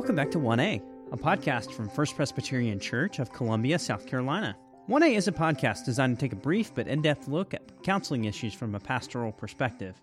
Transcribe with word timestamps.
Welcome 0.00 0.16
back 0.16 0.30
to 0.30 0.38
1A, 0.38 0.80
a 1.12 1.16
podcast 1.18 1.72
from 1.72 1.90
First 1.90 2.16
Presbyterian 2.16 2.80
Church 2.80 3.18
of 3.18 3.34
Columbia, 3.34 3.78
South 3.78 4.06
Carolina. 4.06 4.56
1A 4.88 5.14
is 5.14 5.28
a 5.28 5.32
podcast 5.32 5.84
designed 5.84 6.18
to 6.18 6.20
take 6.24 6.32
a 6.32 6.36
brief 6.36 6.74
but 6.74 6.88
in 6.88 7.02
depth 7.02 7.28
look 7.28 7.52
at 7.52 7.82
counseling 7.82 8.24
issues 8.24 8.54
from 8.54 8.74
a 8.74 8.80
pastoral 8.80 9.30
perspective. 9.30 10.00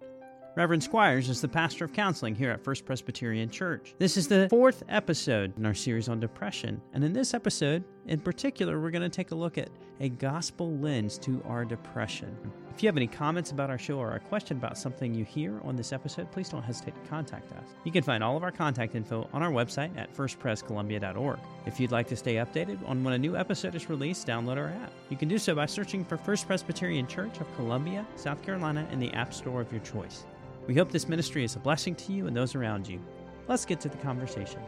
Reverend 0.55 0.83
Squires 0.83 1.29
is 1.29 1.41
the 1.41 1.47
pastor 1.47 1.83
of 1.83 1.93
counseling 1.93 2.36
here 2.36 2.51
at 2.51 2.63
First 2.63 2.86
Presbyterian 2.86 3.49
Church. 3.49 3.95
This 3.97 4.18
is 4.18 4.27
the 4.27 4.47
fourth 4.51 4.83
episode 4.87 5.57
in 5.57 5.65
our 5.65 5.73
series 5.73 6.09
on 6.09 6.19
depression, 6.19 6.79
and 6.93 7.04
in 7.04 7.14
this 7.14 7.33
episode, 7.33 7.83
in 8.07 8.19
particular, 8.19 8.79
we're 8.79 8.91
going 8.91 9.01
to 9.03 9.09
take 9.09 9.31
a 9.31 9.35
look 9.35 9.57
at 9.57 9.69
a 9.99 10.09
gospel 10.09 10.71
lens 10.77 11.17
to 11.19 11.43
our 11.47 11.65
depression. 11.65 12.35
If 12.73 12.83
you 12.83 12.87
have 12.87 12.97
any 12.97 13.07
comments 13.07 13.51
about 13.51 13.69
our 13.69 13.77
show 13.79 13.97
or 13.97 14.13
a 14.13 14.19
question 14.19 14.57
about 14.57 14.77
something 14.77 15.13
you 15.13 15.25
hear 15.25 15.59
on 15.63 15.75
this 15.75 15.91
episode, 15.91 16.32
please 16.32 16.47
don't 16.47 16.61
hesitate 16.61 16.93
to 17.04 17.09
contact 17.09 17.51
us. 17.54 17.65
You 17.83 17.91
can 17.91 18.04
find 18.04 18.23
all 18.23 18.37
of 18.37 18.43
our 18.43 18.51
contact 18.51 18.96
info 18.96 19.27
on 19.33 19.41
our 19.41 19.51
website 19.51 19.97
at 19.97 20.15
firstprescolumbia.org. 20.15 21.39
If 21.65 21.79
you'd 21.79 21.91
like 21.91 22.07
to 22.09 22.15
stay 22.15 22.35
updated 22.35 22.87
on 22.87 23.04
when 23.04 23.15
a 23.15 23.18
new 23.18 23.35
episode 23.35 23.73
is 23.73 23.89
released, 23.89 24.27
download 24.27 24.57
our 24.57 24.68
app. 24.68 24.91
You 25.10 25.18
can 25.18 25.27
do 25.27 25.39
so 25.39 25.55
by 25.55 25.65
searching 25.65 26.05
for 26.05 26.18
First 26.18 26.46
Presbyterian 26.46 27.07
Church 27.07 27.39
of 27.41 27.55
Columbia, 27.55 28.05
South 28.15 28.43
Carolina 28.43 28.87
in 28.91 28.99
the 28.99 29.11
App 29.13 29.33
Store 29.33 29.61
of 29.61 29.71
your 29.71 29.82
choice. 29.82 30.25
We 30.68 30.75
hope 30.75 30.91
this 30.91 31.10
ministry 31.10 31.43
is 31.43 31.55
a 31.55 31.60
blessing 31.60 31.96
to 31.96 32.13
you 32.13 32.27
and 32.27 32.38
those 32.38 32.53
around 32.53 32.88
you. 32.88 32.99
Let's 33.47 33.66
get 33.66 33.80
to 33.81 33.89
the 33.89 33.97
conversation. 33.97 34.61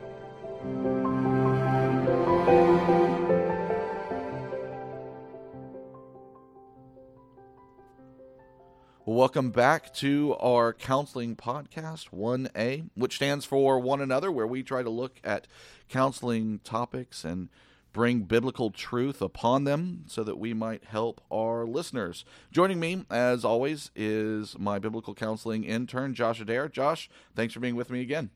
Welcome 9.06 9.50
back 9.52 9.94
to 9.96 10.36
our 10.40 10.72
counseling 10.72 11.36
podcast, 11.36 12.09
1A, 12.12 12.90
which 12.94 13.16
stands 13.16 13.44
for 13.44 13.80
One 13.80 14.02
Another, 14.02 14.31
where 14.31 14.48
we 14.48 14.64
try 14.64 14.81
to 14.81 14.90
look 14.90 15.20
at 15.23 15.48
counseling 15.90 16.59
topics 16.64 17.26
and 17.26 17.50
bring 17.92 18.22
biblical 18.22 18.72
truth 18.72 19.22
upon 19.22 19.64
them 19.64 20.03
so 20.08 20.24
that 20.24 20.38
we 20.38 20.53
might 20.53 20.86
help 20.86 21.22
our 21.31 21.66
listeners. 21.66 22.24
Joining 22.52 22.80
me, 22.80 23.03
as 23.09 23.44
always, 23.44 23.92
is 23.96 24.58
my 24.58 24.80
biblical 24.80 25.14
counseling 25.14 25.64
intern, 25.64 26.14
Josh 26.14 26.40
Adair. 26.40 26.70
Josh, 26.70 27.09
thanks 27.36 27.53
for 27.53 27.59
being 27.59 27.76
with 27.76 27.90
me 27.90 28.02
again. 28.02 28.30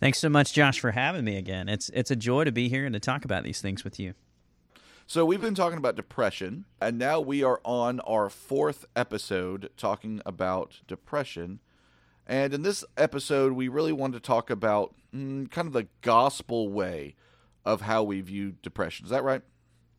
Thanks 0.00 0.18
so 0.18 0.28
much, 0.28 0.52
Josh, 0.52 0.78
for 0.78 0.92
having 0.92 1.24
me 1.24 1.36
again. 1.36 1.68
It's 1.68 1.88
it's 1.90 2.10
a 2.10 2.16
joy 2.16 2.44
to 2.44 2.52
be 2.52 2.68
here 2.68 2.86
and 2.86 2.92
to 2.92 3.00
talk 3.00 3.24
about 3.24 3.42
these 3.42 3.60
things 3.60 3.82
with 3.82 3.98
you. 3.98 4.14
So 5.06 5.24
we've 5.24 5.40
been 5.40 5.54
talking 5.54 5.78
about 5.78 5.96
depression, 5.96 6.66
and 6.80 6.98
now 6.98 7.18
we 7.18 7.42
are 7.42 7.60
on 7.64 7.98
our 8.00 8.28
fourth 8.28 8.84
episode 8.94 9.70
talking 9.76 10.20
about 10.24 10.80
depression. 10.86 11.60
And 12.26 12.52
in 12.52 12.62
this 12.62 12.84
episode, 12.96 13.52
we 13.52 13.68
really 13.68 13.92
want 13.92 14.12
to 14.12 14.20
talk 14.20 14.50
about 14.50 14.94
mm, 15.14 15.50
kind 15.50 15.66
of 15.66 15.72
the 15.72 15.88
gospel 16.02 16.68
way 16.68 17.14
of 17.64 17.80
how 17.80 18.02
we 18.02 18.20
view 18.20 18.54
depression. 18.62 19.06
Is 19.06 19.10
that 19.10 19.24
right? 19.24 19.42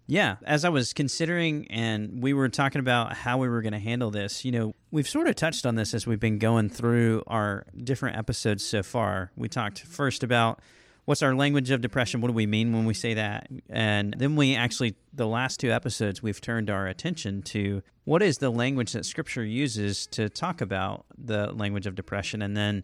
Yeah, 0.09 0.37
as 0.43 0.65
I 0.65 0.69
was 0.69 0.91
considering 0.91 1.67
and 1.69 2.19
we 2.23 2.33
were 2.33 2.49
talking 2.49 2.79
about 2.79 3.13
how 3.13 3.37
we 3.37 3.47
were 3.47 3.61
going 3.61 3.73
to 3.73 3.79
handle 3.79 4.09
this, 4.09 4.43
you 4.43 4.51
know, 4.51 4.73
we've 4.89 5.07
sort 5.07 5.27
of 5.27 5.35
touched 5.35 5.67
on 5.67 5.75
this 5.75 5.93
as 5.93 6.07
we've 6.07 6.19
been 6.19 6.39
going 6.39 6.69
through 6.69 7.21
our 7.27 7.67
different 7.83 8.17
episodes 8.17 8.65
so 8.65 8.81
far. 8.81 9.31
We 9.35 9.49
talked 9.49 9.81
first 9.81 10.23
about 10.23 10.61
what's 11.05 11.21
our 11.21 11.35
language 11.35 11.69
of 11.69 11.81
depression? 11.81 12.21
What 12.21 12.29
do 12.29 12.33
we 12.33 12.47
mean 12.47 12.73
when 12.73 12.85
we 12.85 12.95
say 12.95 13.13
that? 13.13 13.49
And 13.69 14.15
then 14.17 14.35
we 14.35 14.55
actually, 14.55 14.95
the 15.13 15.27
last 15.27 15.59
two 15.59 15.71
episodes, 15.71 16.23
we've 16.23 16.41
turned 16.41 16.71
our 16.71 16.87
attention 16.87 17.43
to 17.43 17.83
what 18.05 18.23
is 18.23 18.39
the 18.39 18.49
language 18.49 18.93
that 18.93 19.05
Scripture 19.05 19.45
uses 19.45 20.07
to 20.07 20.27
talk 20.27 20.59
about 20.59 21.05
the 21.15 21.51
language 21.53 21.85
of 21.85 21.93
depression, 21.93 22.41
and 22.41 22.57
then 22.57 22.83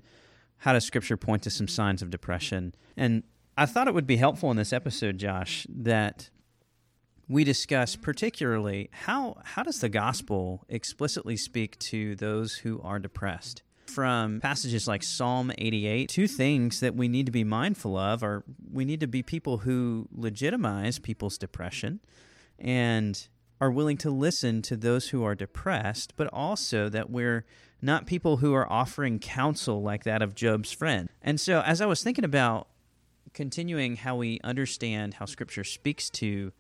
how 0.57 0.73
does 0.73 0.85
Scripture 0.85 1.17
point 1.17 1.41
to 1.41 1.49
some 1.49 1.67
signs 1.67 2.03
of 2.03 2.11
depression? 2.11 2.75
And 2.95 3.23
I 3.57 3.65
thought 3.65 3.87
it 3.87 3.95
would 3.95 4.05
be 4.05 4.17
helpful 4.17 4.51
in 4.51 4.57
this 4.57 4.71
episode, 4.71 5.17
Josh, 5.17 5.65
that 5.69 6.29
we 7.27 7.43
discuss 7.43 7.95
particularly 7.95 8.89
how 8.91 9.37
how 9.43 9.63
does 9.63 9.79
the 9.79 9.89
gospel 9.89 10.65
explicitly 10.69 11.37
speak 11.37 11.77
to 11.79 12.15
those 12.15 12.55
who 12.55 12.81
are 12.81 12.99
depressed 12.99 13.63
from 13.87 14.39
passages 14.41 14.87
like 14.87 15.03
Psalm 15.03 15.51
88 15.57 16.09
two 16.09 16.27
things 16.27 16.79
that 16.79 16.95
we 16.95 17.07
need 17.07 17.25
to 17.25 17.31
be 17.31 17.43
mindful 17.43 17.97
of 17.97 18.23
are 18.23 18.43
we 18.71 18.85
need 18.85 18.99
to 18.99 19.07
be 19.07 19.23
people 19.23 19.59
who 19.59 20.07
legitimize 20.11 20.99
people's 20.99 21.37
depression 21.37 21.99
and 22.59 23.27
are 23.61 23.71
willing 23.71 23.97
to 23.97 24.09
listen 24.09 24.61
to 24.61 24.75
those 24.75 25.09
who 25.09 25.23
are 25.23 25.35
depressed 25.35 26.13
but 26.17 26.27
also 26.33 26.89
that 26.89 27.09
we're 27.09 27.45
not 27.81 28.05
people 28.05 28.37
who 28.37 28.53
are 28.53 28.71
offering 28.71 29.19
counsel 29.19 29.81
like 29.81 30.03
that 30.03 30.21
of 30.21 30.33
Job's 30.33 30.71
friend. 30.71 31.09
And 31.21 31.39
so 31.39 31.61
as 31.61 31.81
I 31.81 31.85
was 31.85 32.03
thinking 32.03 32.25
about 32.25 32.67
continuing 33.33 33.97
how 33.97 34.15
we 34.15 34.39
understand 34.43 35.15
how 35.15 35.25
Scripture 35.25 35.63
speaks 35.63 36.09
to 36.09 36.51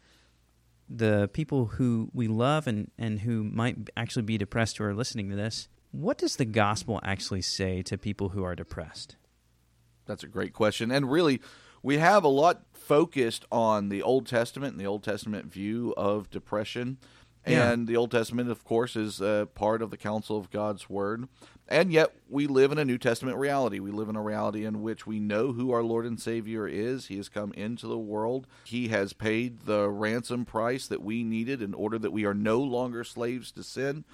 the 0.89 1.29
people 1.33 1.65
who 1.65 2.09
we 2.13 2.27
love 2.27 2.67
and, 2.67 2.91
and 2.97 3.21
who 3.21 3.43
might 3.43 3.89
actually 3.97 4.23
be 4.23 4.37
depressed 4.37 4.77
who 4.77 4.83
are 4.83 4.93
listening 4.93 5.29
to 5.29 5.35
this, 5.35 5.67
what 5.91 6.17
does 6.17 6.35
the 6.35 6.45
gospel 6.45 6.99
actually 7.03 7.41
say 7.41 7.81
to 7.83 7.97
people 7.97 8.29
who 8.29 8.43
are 8.43 8.55
depressed? 8.55 9.15
That's 10.05 10.23
a 10.23 10.27
great 10.27 10.53
question. 10.53 10.91
And 10.91 11.09
really, 11.09 11.41
we 11.81 11.97
have 11.97 12.23
a 12.23 12.29
lot 12.29 12.63
focused 12.73 13.45
on 13.51 13.89
the 13.89 14.01
Old 14.01 14.27
Testament 14.27 14.73
and 14.73 14.79
the 14.79 14.87
Old 14.87 15.03
Testament 15.03 15.45
view 15.45 15.93
of 15.97 16.29
depression. 16.29 16.97
And 17.45 17.87
the 17.87 17.95
Old 17.95 18.11
Testament, 18.11 18.49
of 18.49 18.63
course, 18.63 18.95
is 18.95 19.21
a 19.21 19.47
part 19.53 19.81
of 19.81 19.91
the 19.91 19.97
counsel 19.97 20.37
of 20.37 20.49
God's 20.49 20.89
Word. 20.89 21.27
And 21.67 21.91
yet, 21.91 22.13
we 22.29 22.45
live 22.47 22.71
in 22.71 22.77
a 22.77 22.85
New 22.85 22.97
Testament 22.97 23.37
reality. 23.37 23.79
We 23.79 23.91
live 23.91 24.09
in 24.09 24.15
a 24.15 24.21
reality 24.21 24.65
in 24.65 24.81
which 24.81 25.07
we 25.07 25.19
know 25.19 25.51
who 25.51 25.71
our 25.71 25.83
Lord 25.83 26.05
and 26.05 26.19
Savior 26.19 26.67
is. 26.67 27.07
He 27.07 27.17
has 27.17 27.29
come 27.29 27.53
into 27.53 27.87
the 27.87 27.97
world. 27.97 28.45
He 28.65 28.89
has 28.89 29.13
paid 29.13 29.61
the 29.61 29.89
ransom 29.89 30.45
price 30.45 30.87
that 30.87 31.01
we 31.01 31.23
needed 31.23 31.61
in 31.61 31.73
order 31.73 31.97
that 31.97 32.13
we 32.13 32.25
are 32.25 32.35
no 32.35 32.59
longer 32.59 33.03
slaves 33.03 33.51
to 33.53 33.63
sin, 33.63 34.05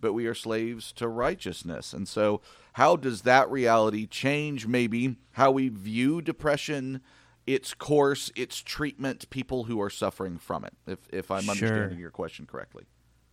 but 0.00 0.12
we 0.12 0.26
are 0.26 0.34
slaves 0.34 0.92
to 0.92 1.08
righteousness. 1.08 1.92
And 1.92 2.06
so, 2.06 2.40
how 2.74 2.94
does 2.94 3.22
that 3.22 3.50
reality 3.50 4.06
change 4.06 4.66
maybe 4.68 5.16
how 5.32 5.50
we 5.50 5.68
view 5.68 6.22
depression? 6.22 7.00
Its 7.46 7.74
course, 7.74 8.30
its 8.36 8.60
treatment, 8.60 9.28
people 9.30 9.64
who 9.64 9.80
are 9.80 9.90
suffering 9.90 10.38
from 10.38 10.64
it, 10.64 10.74
if, 10.86 10.98
if 11.12 11.30
I'm 11.30 11.42
sure. 11.42 11.50
understanding 11.50 11.98
your 11.98 12.10
question 12.10 12.46
correctly. 12.46 12.84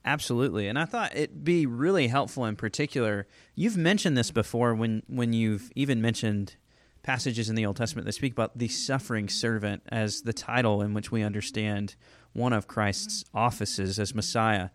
Absolutely. 0.05 0.67
And 0.67 0.79
I 0.79 0.85
thought 0.85 1.15
it'd 1.15 1.43
be 1.43 1.65
really 1.65 2.07
helpful 2.07 2.45
in 2.45 2.55
particular. 2.55 3.27
You've 3.55 3.75
mentioned 3.75 4.17
this 4.17 4.31
before 4.31 4.73
when, 4.73 5.03
when 5.07 5.33
you've 5.33 5.69
even 5.75 6.01
mentioned 6.01 6.55
passages 7.03 7.49
in 7.49 7.55
the 7.55 7.65
Old 7.65 7.75
Testament 7.75 8.05
that 8.05 8.13
speak 8.13 8.33
about 8.33 8.57
the 8.57 8.67
suffering 8.67 9.29
servant 9.29 9.83
as 9.89 10.21
the 10.21 10.33
title 10.33 10.81
in 10.81 10.93
which 10.93 11.11
we 11.11 11.23
understand 11.23 11.95
one 12.33 12.53
of 12.53 12.67
Christ's 12.67 13.25
offices 13.33 13.99
as 13.99 14.15
Messiah. 14.15 14.69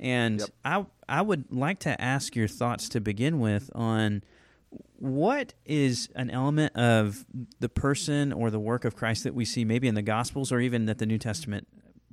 And 0.00 0.40
yep. 0.40 0.50
I 0.64 0.86
I 1.08 1.22
would 1.22 1.50
like 1.50 1.80
to 1.80 2.00
ask 2.00 2.36
your 2.36 2.46
thoughts 2.46 2.88
to 2.90 3.00
begin 3.00 3.40
with 3.40 3.70
on 3.74 4.22
what 4.98 5.54
is 5.64 6.08
an 6.16 6.30
element 6.30 6.74
of 6.76 7.24
the 7.60 7.68
person 7.68 8.32
or 8.32 8.50
the 8.50 8.58
work 8.58 8.84
of 8.84 8.96
Christ 8.96 9.24
that 9.24 9.34
we 9.34 9.44
see 9.44 9.64
maybe 9.64 9.86
in 9.86 9.94
the 9.94 10.02
Gospels 10.02 10.50
or 10.50 10.60
even 10.60 10.86
that 10.86 10.98
the 10.98 11.06
New 11.06 11.18
Testament 11.18 11.68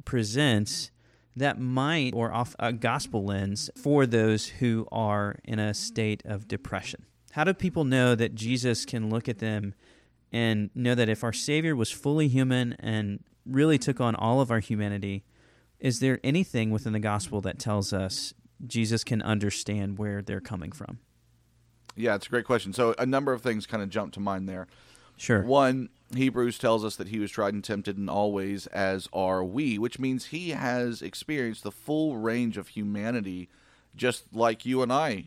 presents 0.06 0.92
that 1.36 1.60
might 1.60 2.14
or 2.14 2.32
off 2.32 2.56
a 2.60 2.72
gospel 2.72 3.26
lens 3.26 3.70
for 3.76 4.06
those 4.06 4.48
who 4.48 4.88
are 4.92 5.38
in 5.44 5.60
a 5.60 5.74
state 5.74 6.22
of 6.26 6.48
depression? 6.48 7.06
How 7.32 7.44
do 7.44 7.54
people 7.54 7.84
know 7.84 8.16
that 8.16 8.36
Jesus 8.36 8.86
can 8.86 9.10
look 9.10 9.28
at 9.28 9.40
them 9.40 9.74
and 10.32 10.70
know 10.74 10.96
that 10.96 11.10
if 11.10 11.24
our 11.24 11.34
Savior 11.34 11.76
was 11.76 11.92
fully 11.92 12.28
human 12.28 12.74
and 12.80 13.24
really 13.46 13.78
took 13.78 14.00
on 14.00 14.16
all 14.16 14.42
of 14.42 14.52
our 14.52 14.60
humanity, 14.60 15.26
is 15.80 16.00
there 16.00 16.20
anything 16.24 16.72
within 16.72 16.94
the 16.94 17.00
gospel 17.00 17.42
that 17.42 17.60
tells 17.60 17.92
us 17.92 18.34
Jesus 18.66 19.04
can 19.04 19.22
understand 19.22 19.98
where 19.98 20.22
they're 20.22 20.40
coming 20.40 20.72
from? 20.72 21.00
Yeah, 21.96 22.16
it's 22.16 22.28
a 22.28 22.30
great 22.30 22.46
question. 22.46 22.74
So 22.74 22.94
a 22.98 23.06
number 23.06 23.34
of 23.34 23.42
things 23.42 23.66
kind 23.66 23.82
of 23.82 23.90
jump 23.90 24.14
to 24.14 24.20
mind 24.20 24.50
there. 24.50 24.68
Sure. 25.18 25.42
One, 25.44 25.90
Hebrews 26.14 26.58
tells 26.58 26.84
us 26.84 26.96
that 26.98 27.08
he 27.08 27.20
was 27.20 27.32
tried 27.32 27.54
and 27.54 27.64
tempted 27.64 27.98
in 27.98 28.10
all 28.10 28.34
ways 28.34 28.68
as 28.68 29.08
are 29.14 29.44
we, 29.44 29.78
which 29.78 29.98
means 29.98 30.26
he 30.26 30.50
has 30.50 31.02
experienced 31.02 31.64
the 31.64 31.72
full 31.72 32.18
range 32.18 32.58
of 32.58 32.70
humanity 32.70 33.50
just 33.96 34.26
like 34.34 34.66
you 34.66 34.82
and 34.82 34.92
I 34.92 35.26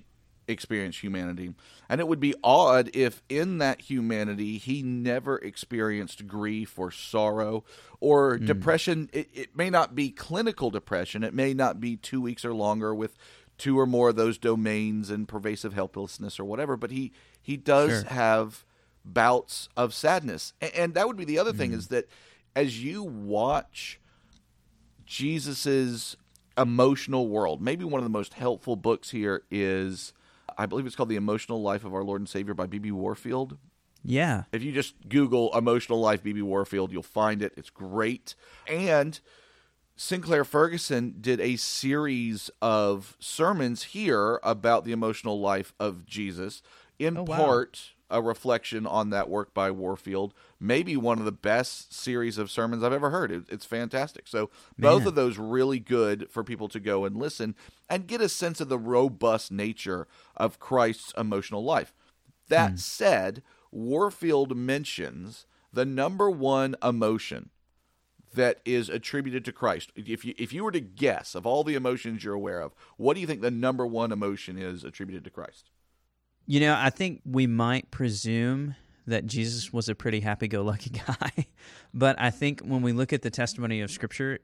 experience 0.49 1.03
humanity. 1.03 1.55
And 1.89 2.01
it 2.01 2.09
would 2.09 2.21
be 2.21 2.35
odd 2.43 2.91
if 2.95 3.23
in 3.29 3.59
that 3.59 3.83
humanity 3.83 4.59
he 4.59 4.83
never 4.83 5.37
experienced 5.39 6.27
grief 6.27 6.79
or 6.79 6.91
sorrow 6.91 7.65
or 8.01 8.39
mm. 8.39 8.47
depression. 8.47 9.11
It, 9.13 9.29
it, 9.35 9.57
may 9.57 9.71
not 9.71 9.95
be 9.95 10.11
clinical 10.11 10.71
depression, 10.71 11.23
it 11.23 11.35
may 11.35 11.55
not 11.55 11.81
be 11.81 11.97
two 11.97 12.21
weeks 12.21 12.45
or 12.45 12.55
longer 12.55 12.95
with 12.95 13.17
two 13.59 13.79
or 13.79 13.87
more 13.87 14.11
of 14.11 14.17
those 14.17 14.39
domains 14.39 15.11
and 15.11 15.29
pervasive 15.29 15.75
helplessness 15.75 16.39
or 16.39 16.45
whatever, 16.45 16.77
but 16.77 16.91
he, 16.91 17.13
he 17.43 17.57
does 17.57 17.91
sure. 17.91 18.11
have 18.11 18.65
bouts 19.05 19.69
of 19.77 19.93
sadness. 19.93 20.53
And 20.75 20.95
that 20.95 21.07
would 21.07 21.17
be 21.17 21.25
the 21.25 21.39
other 21.39 21.53
thing 21.53 21.71
mm-hmm. 21.71 21.79
is 21.79 21.89
that 21.89 22.09
as 22.55 22.83
you 22.83 23.03
watch 23.03 24.01
Jesus's 25.05 26.17
emotional 26.57 27.29
world, 27.29 27.61
maybe 27.61 27.85
one 27.85 27.99
of 27.99 28.05
the 28.05 28.11
most 28.11 28.35
helpful 28.35 28.77
books 28.77 29.11
here 29.11 29.43
is 29.51 30.13
I 30.57 30.67
believe 30.67 30.87
it's 30.87 30.97
called 30.97 31.09
The 31.09 31.17
Emotional 31.17 31.63
Life 31.63 31.85
of 31.85 31.95
Our 31.95 32.03
Lord 32.03 32.21
and 32.21 32.29
Savior 32.29 32.55
by 32.55 32.67
B.B. 32.67 32.91
Warfield. 32.91 33.59
Yeah. 34.05 34.45
If 34.53 34.63
you 34.63 34.73
just 34.73 34.95
Google 35.09 35.57
emotional 35.57 36.01
life 36.01 36.23
BB 36.23 36.43
Warfield, 36.43 36.93
you'll 36.93 37.03
find 37.03 37.43
it. 37.43 37.53
It's 37.57 37.71
great. 37.71 38.35
And 38.67 39.19
Sinclair 40.01 40.45
Ferguson 40.45 41.17
did 41.21 41.41
a 41.41 41.57
series 41.57 42.53
of 42.63 43.17
sermons 43.19 43.83
here 43.83 44.39
about 44.45 44.85
the 44.85 44.93
emotional 44.93 45.41
life 45.41 45.75
of 45.81 46.07
Jesus, 46.07 46.63
in 47.01 47.19
Oh, 47.19 47.25
wow. 47.25 47.37
part 47.37 47.91
a 48.09 48.23
reflection 48.23 48.87
on 48.87 49.11
that 49.11 49.29
work 49.29 49.53
by 49.53 49.73
Warfield. 49.73 50.33
Maybe 50.61 50.97
one 50.97 51.19
of 51.19 51.25
the 51.25 51.33
best 51.33 51.93
series 51.93 52.39
of 52.39 52.49
sermons 52.49 52.85
I've 52.85 52.93
ever 52.93 53.11
heard. 53.11 53.33
It- 53.33 53.47
It's 53.49 53.67
fantastic. 53.67 54.29
So 54.29 54.51
both 54.79 55.01
Man. 55.01 55.09
of 55.09 55.15
those 55.17 55.37
really 55.37 55.81
good 55.81 56.31
for 56.31 56.45
people 56.45 56.69
to 56.69 56.79
go 56.81 57.05
and 57.05 57.17
listen 57.17 57.57
and 57.89 58.07
get 58.07 58.21
a 58.21 58.29
sense 58.29 58.61
of 58.61 58.69
the 58.69 58.79
robust 58.79 59.51
nature 59.51 60.07
of 60.37 60.61
Christ's 60.61 61.13
emotional 61.19 61.65
life. 61.65 61.93
That 62.47 62.71
hmm. 62.71 62.77
said, 62.77 63.43
Warfield 63.73 64.57
mentions 64.57 65.47
the 65.73 65.85
number 65.85 66.31
one 66.31 66.77
emotion 66.83 67.51
that 68.35 68.61
is 68.65 68.89
attributed 68.89 69.45
to 69.45 69.53
Christ. 69.53 69.93
If 69.97 70.25
you 70.25 70.35
if 70.39 70.53
you 70.53 70.65
were 70.65 70.73
to 70.73 70.81
guess 70.81 71.35
of 71.35 71.47
all 71.47 71.65
the 71.65 71.75
emotions 71.75 72.25
you're 72.25 72.35
aware 72.35 72.61
of, 72.61 72.75
what 72.97 73.15
do 73.15 73.21
you 73.21 73.27
think 73.27 73.41
the 73.41 73.51
number 73.51 73.87
one 73.87 74.13
emotion 74.13 74.59
is 74.59 74.85
attributed 74.85 75.25
to 75.25 75.31
Christ? 75.31 75.71
You 76.47 76.61
know, 76.61 76.77
I 76.79 76.91
think 76.91 77.21
we 77.25 77.47
might 77.47 77.91
presume 77.91 78.75
that 79.07 79.27
Jesus 79.27 79.73
was 79.73 79.89
a 79.89 79.95
pretty 79.95 80.21
happy 80.21 80.49
go 80.49 80.63
lucky 80.63 80.91
guy. 81.07 81.47
but 81.93 82.21
I 82.21 82.31
think 82.31 82.61
when 82.61 82.83
we 82.83 82.93
look 82.93 83.13
at 83.13 83.23
the 83.23 83.31
testimony 83.31 83.81
of 83.81 83.91
Scripture, 83.91 84.39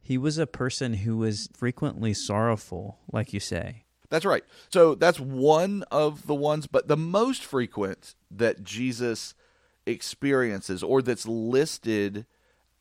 he 0.00 0.18
was 0.18 0.38
a 0.38 0.46
person 0.46 0.94
who 0.94 1.16
was 1.16 1.48
frequently 1.54 2.14
sorrowful, 2.14 2.98
like 3.12 3.32
you 3.32 3.40
say. 3.40 3.84
That's 4.10 4.24
right. 4.24 4.42
So 4.70 4.94
that's 4.94 5.20
one 5.20 5.84
of 5.90 6.26
the 6.26 6.34
ones, 6.34 6.66
but 6.66 6.88
the 6.88 6.96
most 6.96 7.44
frequent 7.44 8.14
that 8.30 8.64
Jesus 8.64 9.34
experiences 9.86 10.82
or 10.82 11.02
that's 11.02 11.26
listed 11.26 12.26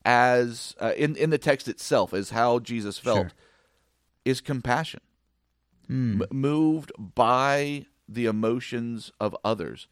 as 0.07 0.73
uh, 0.79 0.93
in 0.95 1.17
in 1.17 1.29
the 1.31 1.37
text 1.37 1.67
itself 1.67 2.13
as 2.13 2.29
how 2.29 2.59
Jesus 2.59 2.97
felt 2.97 3.17
Sure. 3.17 3.31
is 4.23 4.41
compassion. 4.41 5.01
Hmm. 5.87 6.21
M- 6.21 6.27
moved 6.31 6.93
by 6.97 7.85
the 8.07 8.25
emotions 8.25 9.11
of 9.19 9.35
others. 9.43 9.87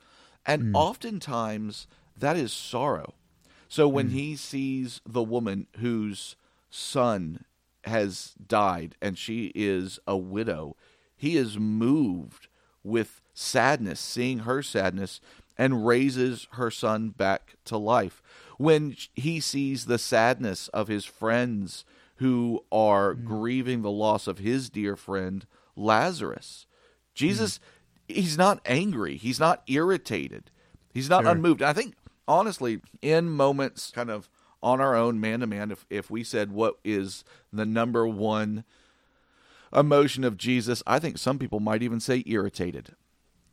And 0.46 0.64
hmm. 0.64 0.76
oftentimes 0.76 1.88
that 2.18 2.38
is 2.38 2.54
sorrow. 2.54 3.14
So 3.68 3.90
when 3.90 4.08
hmm. 4.08 4.14
he 4.14 4.36
sees 4.38 5.02
the 5.06 5.24
woman 5.24 5.68
whose 5.80 6.38
son 6.70 7.44
has 7.84 8.36
died 8.48 8.96
and 9.02 9.18
she 9.18 9.52
is 9.54 10.00
a 10.08 10.16
widow, 10.16 10.78
he 11.18 11.36
is 11.36 11.60
moved 11.60 12.48
with 12.84 13.22
sadness, 13.34 14.00
seeing 14.00 14.40
her 14.40 14.64
sadness, 14.64 15.20
and 15.58 15.86
raises 15.86 16.48
her 16.54 16.72
son 16.72 17.10
back 17.10 17.56
to 17.66 17.78
life. 17.78 18.22
When 18.57 18.96
he 19.13 19.40
sees 19.40 19.86
the 19.86 19.98
sadness 19.98 20.68
of 20.69 20.88
his 20.88 21.06
friends 21.06 21.86
who 22.18 22.63
are 22.72 23.13
mm. 23.13 23.25
grieving 23.25 23.81
the 23.81 23.92
loss 23.92 24.28
of 24.28 24.40
his 24.40 24.69
dear 24.69 24.96
friend, 24.96 25.46
Lazarus, 25.75 26.66
Jesus, 27.13 27.60
mm. 28.10 28.16
he's 28.16 28.38
not 28.38 28.62
angry. 28.66 29.18
He's 29.18 29.40
not 29.40 29.63
irritated. 29.68 30.52
He's 30.94 31.10
not 31.10 31.24
Sure. 31.24 31.31
unmoved. 31.31 31.62
I 31.62 31.74
think, 31.74 31.96
honestly, 32.28 32.81
in 33.02 33.30
moments 33.30 33.92
kind 33.92 34.10
of 34.10 34.30
on 34.63 34.80
our 34.81 34.96
own, 34.96 35.19
man 35.19 35.42
to 35.42 35.48
man, 35.48 35.72
if, 35.72 35.86
if 35.90 36.10
we 36.10 36.24
said 36.24 36.52
what 36.52 36.75
is 36.84 37.24
the 37.52 37.66
number 37.66 38.07
one 38.07 38.63
emotion 39.75 40.24
of 40.24 40.38
Jesus, 40.38 40.81
I 40.88 41.00
think 41.00 41.18
some 41.18 41.38
people 41.38 41.60
might 41.60 41.84
even 41.84 42.00
say 42.00 42.24
irritated. 42.25 42.96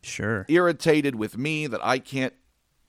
Sure. 0.03 0.47
Irritated 0.49 1.17
with 1.17 1.37
me 1.37 1.67
that 1.67 1.85
I 1.85 1.99
can't 1.99 2.35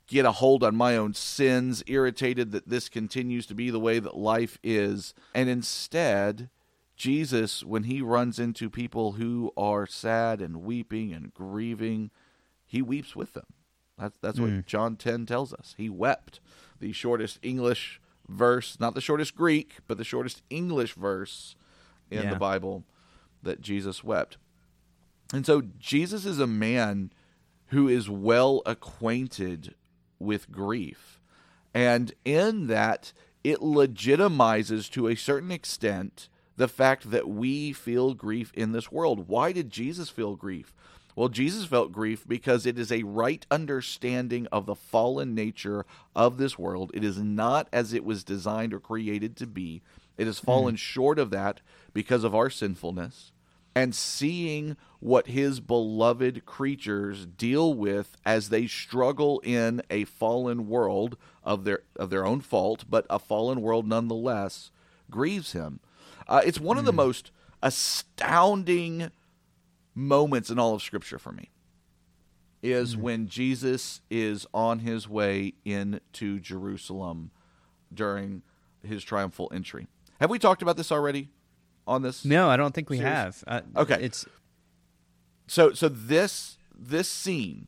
get 0.08 0.26
a 0.26 0.32
hold 0.32 0.64
on 0.64 0.76
my 0.76 0.96
own 0.96 1.14
sins, 1.14 1.84
irritated 1.88 2.52
that 2.52 2.70
this 2.70 2.90
continues 2.90 3.46
to 3.48 3.56
be 3.56 3.70
the 3.70 3.80
way 3.80 4.00
that 4.00 4.18
life 4.18 4.58
is. 4.64 5.14
And 5.34 5.50
instead, 5.50 6.50
Jesus, 6.96 7.64
when 7.64 7.84
he 7.84 8.02
runs 8.02 8.40
into 8.40 8.70
people 8.70 9.14
who 9.14 9.52
are 9.58 9.88
sad 9.88 10.42
and 10.42 10.64
weeping 10.64 11.14
and 11.14 11.34
grieving, 11.34 12.12
he 12.66 12.82
weeps 12.82 13.16
with 13.16 13.34
them. 13.34 13.46
That's 13.98 14.18
that's 14.22 14.40
what 14.40 14.50
hmm. 14.50 14.60
John 14.66 14.96
10 14.96 15.26
tells 15.26 15.54
us. 15.54 15.76
He 15.78 15.90
wept. 15.90 16.40
The 16.80 16.92
shortest 16.92 17.40
English 17.42 18.02
verse, 18.28 18.78
not 18.80 18.96
the 18.96 19.02
shortest 19.02 19.36
Greek, 19.36 19.78
but 19.88 19.98
the 19.98 20.04
shortest 20.04 20.42
English 20.50 20.94
verse 20.94 21.56
in 22.10 22.24
Yeah. 22.24 22.30
the 22.32 22.40
Bible 22.40 22.84
that 23.42 23.62
Jesus 23.62 24.04
wept. 24.04 24.38
And 25.34 25.46
so 25.46 25.62
Jesus 25.80 26.26
is 26.26 26.40
a 26.40 26.48
man 26.48 27.12
who 27.68 27.88
is 27.88 28.10
well 28.10 28.62
acquainted 28.66 29.76
with 30.20 30.52
grief. 30.52 31.20
And 31.74 32.14
in 32.24 32.68
that, 32.68 33.14
it 33.44 33.60
legitimizes 33.60 34.90
to 34.92 35.08
a 35.08 35.16
certain 35.16 35.52
extent 35.52 36.30
the 36.56 36.68
fact 36.68 37.12
that 37.12 37.28
we 37.28 37.74
feel 37.74 38.14
grief 38.14 38.52
in 38.54 38.72
this 38.72 38.92
world. 38.92 39.28
Why 39.28 39.52
did 39.52 39.70
Jesus 39.70 40.10
feel 40.10 40.36
grief? 40.36 40.74
Well, 41.16 41.30
Jesus 41.30 41.66
felt 41.66 41.92
grief 41.92 42.26
because 42.28 42.66
it 42.66 42.80
is 42.80 42.92
a 42.92 43.04
right 43.04 43.46
understanding 43.52 44.48
of 44.52 44.66
the 44.66 44.76
fallen 44.76 45.36
nature 45.36 45.86
of 46.16 46.38
this 46.38 46.58
world. 46.58 46.92
It 46.94 47.04
is 47.04 47.20
not 47.20 47.68
as 47.72 47.94
it 47.94 48.04
was 48.04 48.24
designed 48.24 48.74
or 48.74 48.80
created 48.80 49.36
to 49.38 49.48
be. 49.48 49.82
It 50.18 50.26
has 50.26 50.40
hmm. 50.40 50.46
fallen 50.46 50.76
short 50.76 51.20
of 51.20 51.30
that 51.32 51.62
because 51.94 52.24
of 52.24 52.34
our 52.34 52.50
sinfulness 52.50 53.33
and 53.76 53.96
seeing 53.96 54.78
what 55.00 55.28
his 55.28 55.60
beloved 55.60 56.46
creatures 56.46 57.26
deal 57.26 57.74
with 57.74 58.16
as 58.26 58.50
they 58.50 58.68
struggle 58.68 59.40
in 59.44 59.82
a 59.90 60.06
fallen 60.06 60.68
world 60.68 61.18
of 61.44 61.64
their 61.64 61.82
of 61.96 62.10
their 62.10 62.26
own 62.26 62.42
fault, 62.42 62.86
but 62.90 63.06
a 63.10 63.20
fallen 63.20 63.62
world 63.62 63.88
nonetheless 63.88 64.72
grieves 65.10 65.54
him. 65.54 65.80
Uh, 66.28 66.42
it's 66.46 66.60
one 66.60 66.78
of 66.78 66.86
the 66.86 66.94
most 66.94 67.32
astounding 67.62 69.12
moments 69.94 70.50
in 70.50 70.60
all 70.60 70.74
of 70.74 70.82
Scripture 70.82 71.20
for 71.20 71.32
me. 71.32 71.50
Is 72.62 72.96
when 72.96 73.28
Jesus 73.28 74.00
is 74.10 74.48
on 74.54 74.80
his 74.80 75.10
way 75.10 75.54
into 75.66 76.40
Jerusalem 76.40 77.32
during 77.94 78.42
his 78.82 79.04
triumphal 79.04 79.52
entry. 79.54 79.88
Have 80.22 80.30
we 80.30 80.40
talked 80.40 80.62
about 80.62 80.78
this 80.78 80.92
already? 80.92 81.30
On 81.86 82.02
this, 82.02 82.24
No, 82.24 82.50
I 82.50 82.56
don't 82.58 82.74
think 82.74 82.90
we 82.90 82.98
Serious? 82.98 83.14
have. 83.16 83.44
Uh, 83.76 83.82
Okay. 83.82 84.02
It's 84.02 84.26
so 85.48 85.74
so 85.74 85.90
this 85.90 86.58
this 86.74 87.08
scene 87.10 87.68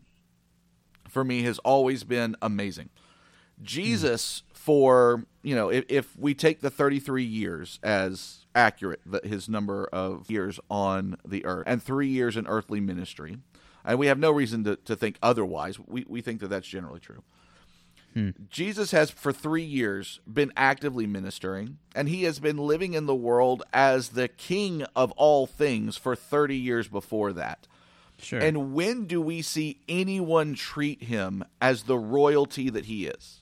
for 1.10 1.24
me 1.24 1.44
has 1.44 1.60
always 1.60 2.04
been 2.04 2.36
amazing 2.42 2.90
jesus 3.62 4.44
for 4.54 5.24
you 5.44 5.56
know 5.56 5.70
if, 5.70 5.86
if 5.88 6.18
we 6.18 6.34
take 6.34 6.60
the 6.62 6.70
33 6.70 7.24
years 7.24 7.80
as 7.84 8.46
accurate 8.54 9.00
that 9.06 9.25
his 9.25 9.48
number 9.48 9.86
of 9.94 10.30
years 10.30 10.60
on 10.70 11.16
the 11.25 11.46
earth 11.46 11.63
and 11.68 11.82
three 11.82 12.08
years 12.08 12.36
in 12.36 12.46
earthly 12.48 12.82
ministry 12.82 13.38
and 13.86 13.98
we 14.00 14.08
have 14.08 14.18
no 14.20 14.32
reason 14.32 14.63
to, 14.63 14.75
to 14.78 14.96
think 14.96 15.18
otherwise 15.22 15.80
we, 15.80 16.04
we 16.08 16.20
think 16.22 16.42
that 16.42 16.50
that's 16.50 16.68
generally 16.68 17.00
true 17.00 17.24
Hmm. 18.16 18.30
Jesus 18.50 18.92
has 18.92 19.12
for 19.12 19.34
three 19.34 19.64
years 19.64 20.22
been 20.26 20.54
actively 20.56 21.06
ministering, 21.06 21.80
and 21.94 22.08
he 22.08 22.24
has 22.24 22.40
been 22.40 22.58
living 22.58 22.94
in 22.94 23.08
the 23.08 23.16
world 23.16 23.62
as 23.74 24.10
the 24.10 24.30
king 24.30 24.86
of 24.96 25.12
all 25.12 25.46
things 25.46 25.98
for 25.98 26.16
30 26.16 26.56
years 26.56 26.88
before 26.88 27.34
that. 27.34 27.68
sure. 28.18 28.40
And 28.40 28.74
when 28.74 29.06
do 29.06 29.22
we 29.22 29.42
see 29.42 29.82
anyone 29.90 30.54
treat 30.54 31.04
him 31.04 31.44
as 31.60 31.84
the 31.84 31.98
royalty 31.98 32.70
that 32.70 32.86
he 32.86 33.06
is? 33.06 33.42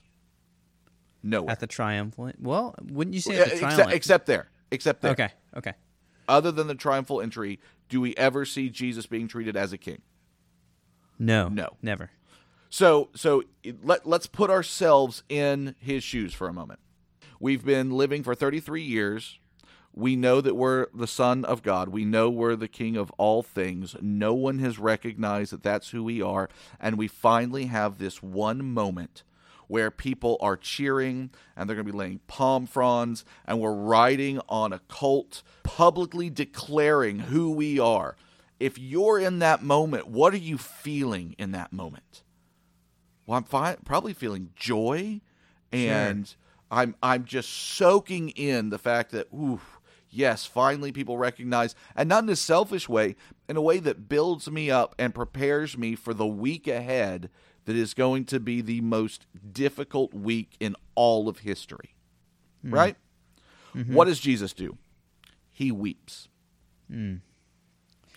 No. 1.22 1.48
at 1.48 1.60
the 1.60 1.68
triumphant. 1.68 2.40
Well, 2.40 2.74
wouldn't 2.82 3.14
you 3.14 3.20
say 3.20 3.38
at 3.38 3.50
the 3.50 3.64
except, 3.64 3.92
except 3.92 4.26
there. 4.26 4.48
Except 4.72 5.00
there. 5.02 5.12
okay. 5.12 5.30
Okay. 5.56 5.72
Other 6.28 6.50
than 6.50 6.66
the 6.66 6.74
triumphal 6.74 7.20
entry, 7.20 7.60
do 7.88 8.00
we 8.00 8.14
ever 8.16 8.44
see 8.44 8.68
Jesus 8.70 9.06
being 9.06 9.28
treated 9.28 9.56
as 9.56 9.72
a 9.72 9.78
king? 9.78 10.02
No. 11.18 11.48
No. 11.48 11.76
Never. 11.80 12.10
So 12.74 13.08
so 13.14 13.44
let 13.84 14.04
let's 14.04 14.26
put 14.26 14.50
ourselves 14.50 15.22
in 15.28 15.76
his 15.78 16.02
shoes 16.02 16.34
for 16.34 16.48
a 16.48 16.52
moment. 16.52 16.80
We've 17.38 17.64
been 17.64 17.92
living 17.92 18.24
for 18.24 18.34
33 18.34 18.82
years. 18.82 19.38
We 19.92 20.16
know 20.16 20.40
that 20.40 20.56
we're 20.56 20.88
the 20.92 21.06
son 21.06 21.44
of 21.44 21.62
God. 21.62 21.90
We 21.90 22.04
know 22.04 22.28
we're 22.28 22.56
the 22.56 22.66
king 22.66 22.96
of 22.96 23.12
all 23.12 23.44
things. 23.44 23.94
No 24.00 24.34
one 24.34 24.58
has 24.58 24.80
recognized 24.80 25.52
that 25.52 25.62
that's 25.62 25.90
who 25.90 26.02
we 26.02 26.20
are, 26.20 26.48
and 26.80 26.98
we 26.98 27.06
finally 27.06 27.66
have 27.66 27.98
this 27.98 28.20
one 28.20 28.64
moment 28.64 29.22
where 29.68 29.92
people 29.92 30.36
are 30.40 30.56
cheering 30.56 31.30
and 31.56 31.70
they're 31.70 31.76
going 31.76 31.86
to 31.86 31.92
be 31.92 31.96
laying 31.96 32.22
palm 32.26 32.66
fronds 32.66 33.24
and 33.46 33.60
we're 33.60 33.72
riding 33.72 34.40
on 34.48 34.72
a 34.72 34.80
colt 34.88 35.44
publicly 35.62 36.28
declaring 36.28 37.20
who 37.20 37.52
we 37.52 37.78
are. 37.78 38.16
If 38.58 38.80
you're 38.80 39.20
in 39.20 39.38
that 39.38 39.62
moment, 39.62 40.08
what 40.08 40.34
are 40.34 40.38
you 40.38 40.58
feeling 40.58 41.36
in 41.38 41.52
that 41.52 41.72
moment? 41.72 42.24
Well, 43.26 43.38
I'm 43.38 43.44
fi- 43.44 43.76
probably 43.84 44.12
feeling 44.12 44.50
joy, 44.56 45.20
and 45.72 46.34
I'm 46.70 46.94
I'm 47.02 47.24
just 47.24 47.50
soaking 47.50 48.30
in 48.30 48.70
the 48.70 48.78
fact 48.78 49.12
that, 49.12 49.28
ooh, 49.32 49.60
yes, 50.10 50.46
finally 50.46 50.92
people 50.92 51.18
recognize, 51.18 51.74
and 51.96 52.08
not 52.08 52.24
in 52.24 52.30
a 52.30 52.36
selfish 52.36 52.88
way, 52.88 53.16
in 53.48 53.56
a 53.56 53.62
way 53.62 53.78
that 53.78 54.08
builds 54.08 54.50
me 54.50 54.70
up 54.70 54.94
and 54.98 55.14
prepares 55.14 55.76
me 55.78 55.94
for 55.94 56.12
the 56.14 56.26
week 56.26 56.66
ahead 56.66 57.30
that 57.64 57.76
is 57.76 57.94
going 57.94 58.24
to 58.26 58.40
be 58.40 58.60
the 58.60 58.80
most 58.80 59.26
difficult 59.52 60.12
week 60.12 60.56
in 60.60 60.76
all 60.94 61.28
of 61.28 61.40
history. 61.40 61.94
Hmm. 62.62 62.74
Right? 62.74 62.96
Mm-hmm. 63.74 63.94
What 63.94 64.06
does 64.06 64.20
Jesus 64.20 64.52
do? 64.52 64.76
He 65.50 65.72
weeps. 65.72 66.28
Hmm. 66.90 67.16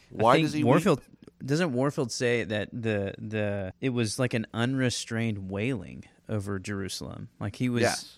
Why 0.09 0.31
I 0.31 0.35
think 0.35 0.47
does 0.47 0.53
he 0.53 0.63
Warfield 0.63 0.99
weep? 0.99 1.16
Doesn't 1.45 1.73
Warfield 1.73 2.11
say 2.11 2.43
that 2.43 2.69
the 2.73 3.13
the 3.17 3.73
it 3.81 3.89
was 3.89 4.19
like 4.19 4.33
an 4.33 4.47
unrestrained 4.53 5.49
wailing 5.49 6.03
over 6.29 6.59
Jerusalem. 6.59 7.29
Like 7.39 7.55
he 7.55 7.69
was 7.69 7.81
Yes. 7.83 8.15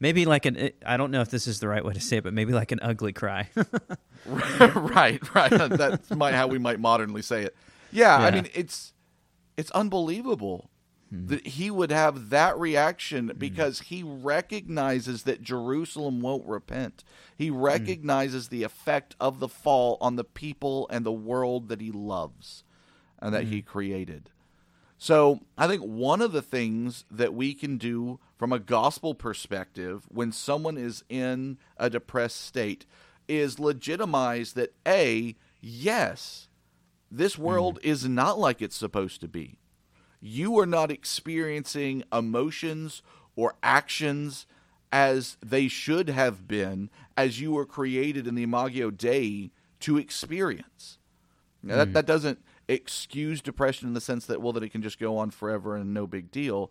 maybe 0.00 0.24
like 0.26 0.46
an 0.46 0.70
I 0.84 0.96
don't 0.96 1.10
know 1.10 1.20
if 1.20 1.30
this 1.30 1.46
is 1.46 1.60
the 1.60 1.68
right 1.68 1.84
way 1.84 1.94
to 1.94 2.00
say 2.00 2.18
it, 2.18 2.24
but 2.24 2.32
maybe 2.34 2.52
like 2.52 2.72
an 2.72 2.80
ugly 2.82 3.12
cry. 3.12 3.48
right, 4.26 5.34
right. 5.34 5.50
That's 5.50 6.10
might 6.10 6.34
how 6.34 6.46
we 6.46 6.58
might 6.58 6.80
modernly 6.80 7.22
say 7.22 7.44
it. 7.44 7.56
Yeah, 7.90 8.16
I 8.16 8.30
mean 8.30 8.48
it's 8.54 8.92
it's 9.56 9.70
unbelievable 9.72 10.70
Mm-hmm. 11.12 11.28
that 11.28 11.46
he 11.46 11.70
would 11.70 11.90
have 11.90 12.28
that 12.28 12.58
reaction 12.58 13.28
mm. 13.28 13.38
because 13.38 13.80
he 13.80 14.02
recognizes 14.02 15.22
that 15.22 15.40
Jerusalem 15.40 16.20
won't 16.20 16.46
repent. 16.46 17.02
He 17.34 17.50
mm. 17.50 17.62
recognizes 17.62 18.48
the 18.48 18.62
effect 18.62 19.16
of 19.18 19.40
the 19.40 19.48
fall 19.48 19.96
on 20.02 20.16
the 20.16 20.24
people 20.24 20.86
and 20.90 21.06
the 21.06 21.12
world 21.12 21.68
that 21.68 21.80
he 21.80 21.90
loves 21.90 22.62
and 23.20 23.32
that 23.32 23.44
he 23.44 23.62
mm. 23.62 23.64
created. 23.64 24.28
So, 24.98 25.40
I 25.56 25.66
think 25.66 25.82
one 25.82 26.20
of 26.20 26.32
the 26.32 26.42
things 26.42 27.06
that 27.10 27.32
we 27.32 27.54
can 27.54 27.78
do 27.78 28.18
from 28.36 28.52
a 28.52 28.58
gospel 28.58 29.14
perspective 29.14 30.04
when 30.08 30.30
someone 30.30 30.76
is 30.76 31.04
in 31.08 31.56
a 31.78 31.88
depressed 31.88 32.44
state 32.44 32.84
is 33.28 33.58
legitimize 33.58 34.52
that 34.54 34.74
A, 34.86 35.36
yes, 35.60 36.48
this 37.10 37.38
world 37.38 37.78
is 37.82 38.06
not 38.06 38.38
like 38.38 38.60
it's 38.60 38.76
supposed 38.76 39.22
to 39.22 39.28
be. 39.28 39.58
You 40.20 40.58
are 40.58 40.66
not 40.66 40.90
experiencing 40.90 42.02
emotions 42.12 43.02
or 43.36 43.54
actions 43.62 44.46
as 44.90 45.36
they 45.44 45.68
should 45.68 46.08
have 46.08 46.48
been, 46.48 46.90
as 47.16 47.40
you 47.40 47.52
were 47.52 47.66
created 47.66 48.26
in 48.26 48.34
the 48.34 48.42
Imago 48.42 48.90
Dei 48.90 49.50
to 49.80 49.98
experience. 49.98 50.98
Now, 51.62 51.76
that, 51.76 51.88
hmm. 51.88 51.92
that 51.92 52.06
doesn't 52.06 52.40
excuse 52.66 53.40
depression 53.40 53.88
in 53.88 53.94
the 53.94 54.00
sense 54.00 54.26
that, 54.26 54.40
well, 54.40 54.52
that 54.52 54.62
it 54.62 54.70
can 54.70 54.82
just 54.82 54.98
go 54.98 55.16
on 55.18 55.30
forever 55.30 55.76
and 55.76 55.92
no 55.92 56.06
big 56.06 56.30
deal, 56.30 56.70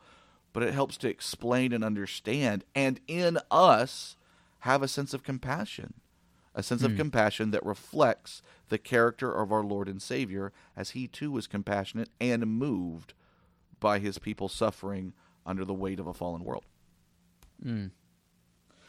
but 0.54 0.64
it 0.64 0.74
helps 0.74 0.98
to 0.98 1.10
explain 1.10 1.72
and 1.72 1.84
understand, 1.84 2.64
and 2.74 3.00
in 3.08 3.38
us, 3.52 4.16
have 4.62 4.82
a 4.82 4.88
sense 4.88 5.14
of 5.14 5.24
compassion. 5.24 5.94
A 6.56 6.64
sense 6.64 6.82
of 6.82 6.92
hmm. 6.92 6.98
compassion 6.98 7.52
that 7.52 7.66
reflects 7.66 8.42
the 8.70 8.80
character 8.80 9.32
of 9.32 9.52
our 9.52 9.64
Lord 9.64 9.88
and 9.88 10.02
Savior, 10.02 10.52
as 10.76 10.92
he 10.92 11.08
too 11.08 11.32
was 11.32 11.46
compassionate 11.46 12.10
and 12.20 12.48
moved 12.48 13.14
by 13.80 14.00
his 14.00 14.18
people 14.18 14.48
suffering 14.50 15.14
under 15.46 15.64
the 15.66 15.74
weight 15.74 16.00
of 16.00 16.08
a 16.08 16.14
fallen 16.14 16.44
world. 16.44 16.66
Hmm. 17.62 17.88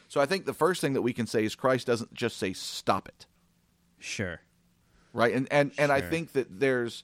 So 0.09 0.21
I 0.21 0.27
think 0.27 0.47
the 0.47 0.55
first 0.55 0.81
thing 0.81 0.95
that 0.95 1.03
we 1.03 1.13
can 1.13 1.27
say 1.27 1.45
is 1.45 1.55
Christ 1.55 1.87
doesn't 1.87 2.15
just 2.15 2.37
say, 2.39 2.53
stop 2.53 3.09
it 3.09 3.27
sure. 4.01 4.41
right 5.13 5.35
and 5.35 5.49
and 5.51 5.73
and 5.77 5.91
i 5.91 6.01
think 6.01 6.33
that 6.33 6.61
there's 6.61 7.03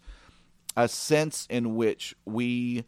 a 0.76 0.86
sense 0.86 1.44
in 1.50 1.74
which 1.74 2.14
we 2.24 2.84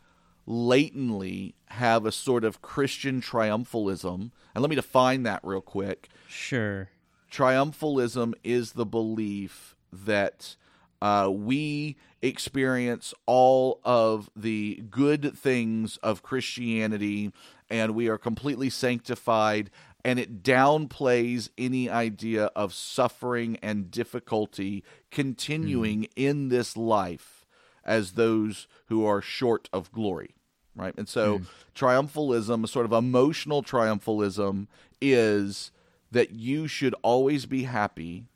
latently 0.47 1.55
have 1.67 2.07
a 2.07 2.13
sort 2.13 2.45
of 2.45 2.63
christian 2.63 3.21
triumphalism 3.21 4.31
and 4.55 4.63
let 4.63 4.71
me 4.71 4.77
define 4.77 5.25
that 5.25 5.41
real 5.43 5.61
quick 5.61 6.09
Sure. 6.29 6.89
triumphalism 7.31 8.33
is 8.45 8.73
the 8.73 8.87
belief 8.87 9.75
that 9.93 10.57
uh, 11.03 11.31
we 11.33 11.97
experience 12.23 13.15
all 13.27 13.81
of 13.85 14.31
the 14.35 14.83
good 14.91 15.37
things 15.37 15.97
of 15.99 16.23
Christianity 16.23 17.33
and 17.69 17.95
we 17.95 18.09
are 18.09 18.19
completely 18.19 18.71
sanctified, 18.71 19.71
and 20.05 20.21
it 20.21 20.43
downplays 20.45 21.49
any 21.59 21.91
idea 21.91 22.47
of 22.55 22.73
suffering 22.73 23.59
and 23.61 23.91
difficulty 23.91 24.85
continuing 25.11 26.05
in 26.15 26.49
this 26.49 26.77
life 26.77 27.45
as 27.85 28.13
those 28.13 28.69
who 28.87 29.05
are 29.05 29.21
short 29.21 29.69
of 29.73 29.91
glory 29.91 30.37
right? 30.77 30.95
And 30.97 31.09
so 31.09 31.41
triumphalism, 31.75 32.63
a 32.63 32.69
sort 32.69 32.87
of 32.87 32.93
emotional 32.93 33.63
triumphalism, 33.63 34.67
is 35.01 35.73
that 36.13 36.31
you 36.31 36.69
should 36.69 36.95
always 37.03 37.47
be 37.47 37.65
happy 37.65 38.27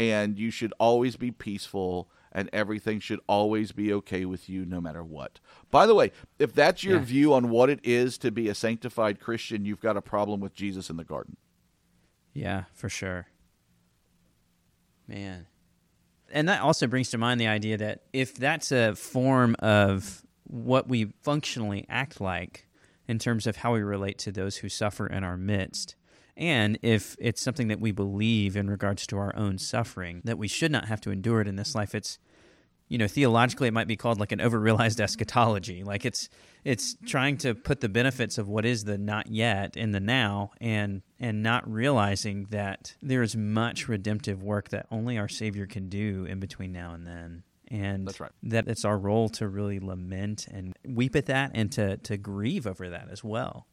and 0.00 0.38
you 0.38 0.50
should 0.50 0.72
always 0.80 1.16
be 1.16 1.30
peaceful 1.30 2.08
and 2.32 2.48
everything 2.54 3.00
should 3.00 3.20
always 3.26 3.70
be 3.72 3.92
okay 3.92 4.24
with 4.24 4.48
you 4.48 4.64
no 4.64 4.80
matter 4.80 5.04
what. 5.04 5.40
By 5.70 5.84
the 5.86 5.94
way, 5.94 6.10
if 6.38 6.54
that's 6.54 6.82
your 6.82 6.96
Yeah. 6.98 7.04
view 7.04 7.34
on 7.34 7.50
what 7.50 7.68
it 7.68 7.80
is 7.82 8.16
to 8.18 8.30
be 8.30 8.48
a 8.48 8.54
sanctified 8.54 9.20
Christian, 9.20 9.66
you've 9.66 9.80
got 9.80 9.98
a 9.98 10.00
problem 10.02 10.40
with 10.40 10.54
Jesus 10.54 10.88
in 10.88 10.96
the 10.96 11.04
garden. 11.04 11.36
Yeah, 12.32 12.64
for 12.72 12.88
sure. 12.88 13.26
Man. 15.06 15.46
And 16.32 16.48
that 16.48 16.62
also 16.62 16.86
brings 16.86 17.10
to 17.10 17.18
mind 17.18 17.40
the 17.40 17.48
idea 17.48 17.76
that 17.76 18.04
if 18.12 18.34
that's 18.34 18.72
a 18.72 18.94
form 18.94 19.54
of 19.58 20.22
what 20.44 20.88
we 20.88 21.12
functionally 21.22 21.84
act 21.90 22.20
like 22.20 22.68
in 23.06 23.18
terms 23.18 23.46
of 23.46 23.56
how 23.56 23.74
we 23.74 23.80
relate 23.82 24.18
to 24.18 24.32
those 24.32 24.58
who 24.58 24.68
suffer 24.70 25.06
in 25.06 25.24
our 25.24 25.36
midst, 25.36 25.96
and 26.40 26.78
if 26.82 27.16
it's 27.20 27.42
something 27.42 27.68
that 27.68 27.80
we 27.80 27.92
believe 27.92 28.56
in 28.56 28.68
regards 28.68 29.06
to 29.08 29.18
our 29.18 29.36
own 29.36 29.58
suffering, 29.58 30.22
that 30.24 30.38
we 30.38 30.48
should 30.48 30.72
not 30.72 30.86
have 30.86 31.00
to 31.02 31.10
endure 31.10 31.42
it 31.42 31.46
in 31.46 31.56
this 31.56 31.74
life, 31.74 31.94
it's 31.94 32.18
you 32.88 32.98
know 32.98 33.06
theologically 33.06 33.68
it 33.68 33.74
might 33.74 33.86
be 33.86 33.94
called 33.94 34.18
like 34.18 34.32
an 34.32 34.40
overrealized 34.40 35.00
eschatology 35.00 35.84
like 35.84 36.04
it's 36.04 36.28
it's 36.64 36.96
trying 37.06 37.36
to 37.36 37.54
put 37.54 37.80
the 37.80 37.88
benefits 37.88 38.36
of 38.36 38.48
what 38.48 38.66
is 38.66 38.82
the 38.82 38.98
not 38.98 39.28
yet 39.28 39.76
in 39.76 39.92
the 39.92 40.00
now 40.00 40.50
and 40.60 41.02
and 41.20 41.40
not 41.40 41.70
realizing 41.70 42.46
that 42.50 42.96
there 43.00 43.22
is 43.22 43.36
much 43.36 43.86
redemptive 43.86 44.42
work 44.42 44.70
that 44.70 44.86
only 44.90 45.16
our 45.16 45.28
savior 45.28 45.66
can 45.66 45.88
do 45.88 46.24
in 46.24 46.40
between 46.40 46.72
now 46.72 46.92
and 46.92 47.06
then 47.06 47.44
and 47.68 48.08
That's 48.08 48.18
right. 48.18 48.32
that 48.42 48.66
it's 48.66 48.84
our 48.84 48.98
role 48.98 49.28
to 49.28 49.46
really 49.46 49.78
lament 49.78 50.48
and 50.50 50.76
weep 50.84 51.14
at 51.14 51.26
that 51.26 51.52
and 51.54 51.70
to 51.70 51.96
to 51.98 52.16
grieve 52.16 52.66
over 52.66 52.90
that 52.90 53.06
as 53.08 53.22
well 53.22 53.68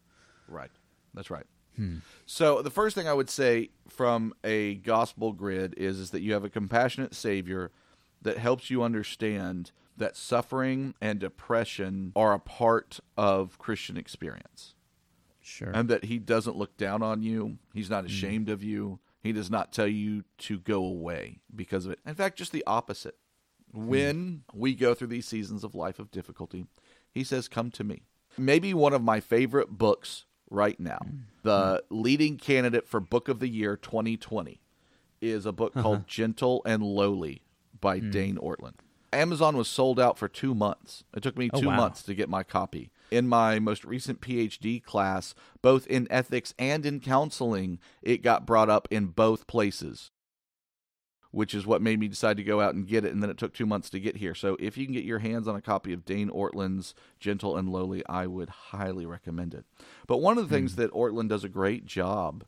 Right. 0.47 0.71
That's 1.13 1.29
right. 1.29 1.45
Hmm. 1.77 1.97
So 2.25 2.61
the 2.61 2.69
first 2.69 2.95
thing 2.95 3.07
I 3.07 3.13
would 3.13 3.29
say 3.29 3.69
from 3.87 4.33
a 4.43 4.75
gospel 4.75 5.31
grid 5.31 5.75
is 5.77 5.99
is 5.99 6.09
that 6.09 6.21
you 6.21 6.33
have 6.33 6.43
a 6.43 6.49
compassionate 6.49 7.15
savior 7.15 7.71
that 8.21 8.37
helps 8.37 8.69
you 8.69 8.83
understand 8.83 9.71
that 9.95 10.17
suffering 10.17 10.93
and 11.01 11.19
depression 11.19 12.11
are 12.15 12.33
a 12.33 12.39
part 12.39 12.99
of 13.15 13.57
Christian 13.57 13.97
experience. 13.97 14.75
sure 15.41 15.71
And 15.73 15.89
that 15.89 16.05
he 16.05 16.19
doesn't 16.19 16.57
look 16.57 16.77
down 16.77 17.01
on 17.01 17.23
you. 17.23 17.57
He's 17.73 17.89
not 17.89 18.01
hmm. 18.01 18.07
ashamed 18.07 18.49
of 18.49 18.63
you. 18.63 18.99
He 19.21 19.31
does 19.31 19.49
not 19.49 19.71
tell 19.71 19.87
you 19.87 20.23
to 20.39 20.59
go 20.59 20.83
away 20.83 21.39
because 21.55 21.85
of 21.85 21.91
it. 21.91 21.99
In 22.05 22.15
fact, 22.15 22.37
just 22.37 22.51
the 22.51 22.63
opposite. 22.65 23.17
Hmm. 23.73 23.87
When 23.87 24.43
we 24.53 24.73
go 24.75 24.93
through 24.93 25.07
these 25.07 25.27
seasons 25.27 25.63
of 25.63 25.75
life 25.75 25.99
of 25.99 26.11
difficulty, 26.11 26.65
he 27.11 27.23
says, 27.23 27.47
Come 27.47 27.71
to 27.71 27.83
me. 27.83 28.03
Maybe 28.37 28.73
one 28.73 28.93
of 28.93 29.03
my 29.03 29.19
favorite 29.19 29.69
books 29.69 30.25
right 30.49 30.79
now, 30.79 30.99
mm. 31.03 31.19
the 31.43 31.77
mm. 31.77 31.81
leading 31.89 32.37
candidate 32.37 32.87
for 32.87 32.99
Book 32.99 33.27
of 33.27 33.39
the 33.39 33.49
Year 33.49 33.75
2020, 33.77 34.61
is 35.21 35.45
a 35.45 35.51
book 35.51 35.73
called 35.73 35.97
uh-huh. 35.97 36.05
Gentle 36.07 36.61
and 36.65 36.83
Lowly 36.83 37.41
by 37.79 37.99
mm. 37.99 38.11
Dane 38.11 38.37
Ortlund. 38.37 38.75
Amazon 39.13 39.55
was 39.55 39.67
sold 39.67 39.99
out 39.99 40.17
for 40.17 40.27
two 40.27 40.53
months. 40.53 41.03
It 41.15 41.23
took 41.23 41.37
me 41.37 41.49
Oh, 41.53 41.59
two 41.59 41.67
wow. 41.67 41.77
months 41.77 42.03
to 42.03 42.13
get 42.13 42.29
my 42.29 42.43
copy. 42.43 42.91
In 43.09 43.27
my 43.27 43.57
most 43.57 43.85
recent 43.85 44.19
PhD 44.19 44.83
class, 44.83 45.33
both 45.61 45.87
in 45.87 46.07
ethics 46.09 46.53
and 46.59 46.85
in 46.85 46.99
counseling, 46.99 47.79
it 48.01 48.21
got 48.21 48.45
brought 48.45 48.69
up 48.69 48.87
in 48.91 49.07
both 49.07 49.47
places, 49.47 50.11
which 51.37 51.53
is 51.53 51.67
what 51.67 51.83
made 51.83 51.99
me 51.99 52.07
decide 52.07 52.35
to 52.35 52.43
go 52.43 52.59
out 52.59 52.73
and 52.73 52.87
get 52.87 53.05
it. 53.05 53.13
And 53.13 53.21
then 53.21 53.29
it 53.29 53.37
took 53.37 53.53
two 53.53 53.67
months 53.67 53.91
to 53.91 53.99
get 53.99 54.17
here. 54.17 54.33
So 54.33 54.57
if 54.59 54.75
you 54.75 54.85
can 54.85 54.93
get 54.95 55.03
your 55.03 55.19
hands 55.19 55.47
on 55.47 55.55
a 55.55 55.61
copy 55.61 55.93
of 55.93 56.03
Dane 56.03 56.31
Ortlund's 56.31 56.95
Gentle 57.19 57.55
and 57.55 57.69
Lowly, 57.69 58.03
I 58.09 58.25
would 58.25 58.49
highly 58.49 59.05
recommend 59.05 59.53
it. 59.53 59.63
But 60.07 60.17
one 60.17 60.39
of 60.39 60.49
the 60.49 60.55
things 60.55 60.73
hmm. 60.73 60.81
that 60.81 60.91
Ortlund 60.93 61.29
does 61.29 61.43
a 61.43 61.49
great 61.49 61.85
job 61.85 62.43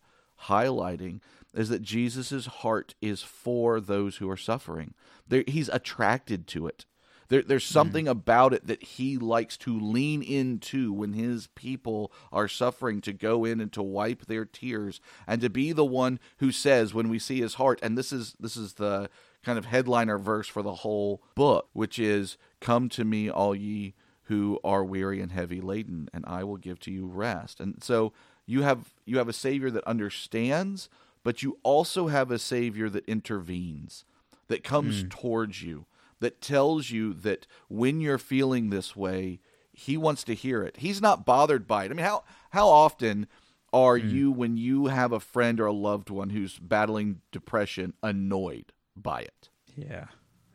highlighting 0.45 1.19
is 1.53 1.69
that 1.69 1.83
Jesus' 1.83 2.47
heart 2.47 2.95
is 2.99 3.21
for 3.21 3.79
those 3.79 4.17
who 4.17 4.27
are 4.27 4.37
suffering. 4.37 4.95
There, 5.27 5.43
he's 5.47 5.69
attracted 5.69 6.47
to 6.47 6.65
it. 6.65 6.87
There, 7.29 7.43
there's 7.43 7.67
hmm. 7.67 7.73
something 7.73 8.07
about 8.07 8.53
it 8.53 8.67
that 8.67 8.83
he 8.83 9.17
likes 9.17 9.55
to 9.57 9.79
lean 9.79 10.21
into 10.21 10.91
when 10.91 11.13
his 11.13 11.47
people 11.55 12.11
are 12.31 12.47
suffering 12.47 13.01
to 13.01 13.13
go 13.13 13.45
in 13.45 13.61
and 13.61 13.71
to 13.73 13.83
wipe 13.83 14.25
their 14.25 14.45
tears 14.45 14.99
and 15.25 15.39
to 15.41 15.49
be 15.49 15.71
the 15.71 15.85
one 15.85 16.19
who 16.37 16.51
says 16.51 16.93
when 16.93 17.09
we 17.09 17.19
see 17.19 17.39
his 17.39 17.55
heart 17.55 17.79
and 17.81 17.97
this 17.97 18.11
is 18.11 18.35
this 18.39 18.57
is 18.57 18.73
the 18.73 19.09
kind 19.43 19.57
of 19.57 19.65
headliner 19.65 20.17
verse 20.17 20.47
for 20.47 20.61
the 20.61 20.75
whole 20.75 21.21
book 21.35 21.69
which 21.73 21.97
is 21.97 22.37
come 22.59 22.89
to 22.89 23.05
me 23.05 23.29
all 23.29 23.55
ye 23.55 23.93
who 24.23 24.59
are 24.63 24.83
weary 24.83 25.21
and 25.21 25.31
heavy 25.31 25.61
laden 25.61 26.09
and 26.13 26.23
I 26.27 26.43
will 26.43 26.57
give 26.57 26.79
to 26.81 26.91
you 26.91 27.07
rest. 27.07 27.59
And 27.59 27.83
so 27.83 28.13
you 28.45 28.63
have 28.63 28.93
you 29.05 29.17
have 29.17 29.29
a 29.29 29.33
savior 29.33 29.71
that 29.71 29.83
understands 29.85 30.89
but 31.23 31.43
you 31.43 31.57
also 31.63 32.07
have 32.07 32.31
a 32.31 32.39
savior 32.39 32.89
that 32.89 33.05
intervenes 33.07 34.05
that 34.47 34.63
comes 34.63 35.01
hmm. 35.01 35.09
towards 35.09 35.61
you 35.61 35.85
that 36.19 36.41
tells 36.41 36.89
you 36.91 37.13
that 37.13 37.47
when 37.67 38.01
you're 38.01 38.17
feeling 38.17 38.69
this 38.69 38.95
way, 38.95 39.39
he 39.71 39.95
wants 39.97 40.23
to 40.25 40.33
hear 40.35 40.63
it. 40.63 40.77
He's 40.77 41.01
not 41.01 41.25
bothered 41.25 41.67
by 41.67 41.85
it. 41.85 41.91
I 41.91 41.93
mean, 41.93 42.05
how 42.05 42.23
how 42.51 42.67
often 42.67 43.27
are 43.71 43.97
Mm. 43.99 44.11
you 44.11 44.31
when 44.31 44.57
you 44.57 44.87
have 44.87 45.11
a 45.11 45.19
friend 45.19 45.59
or 45.59 45.67
a 45.67 45.71
loved 45.73 46.09
one 46.09 46.31
who's 46.31 46.57
battling 46.59 47.21
depression 47.31 47.93
annoyed 48.03 48.73
by 48.95 49.21
it? 49.21 49.49
Yeah. 49.75 50.07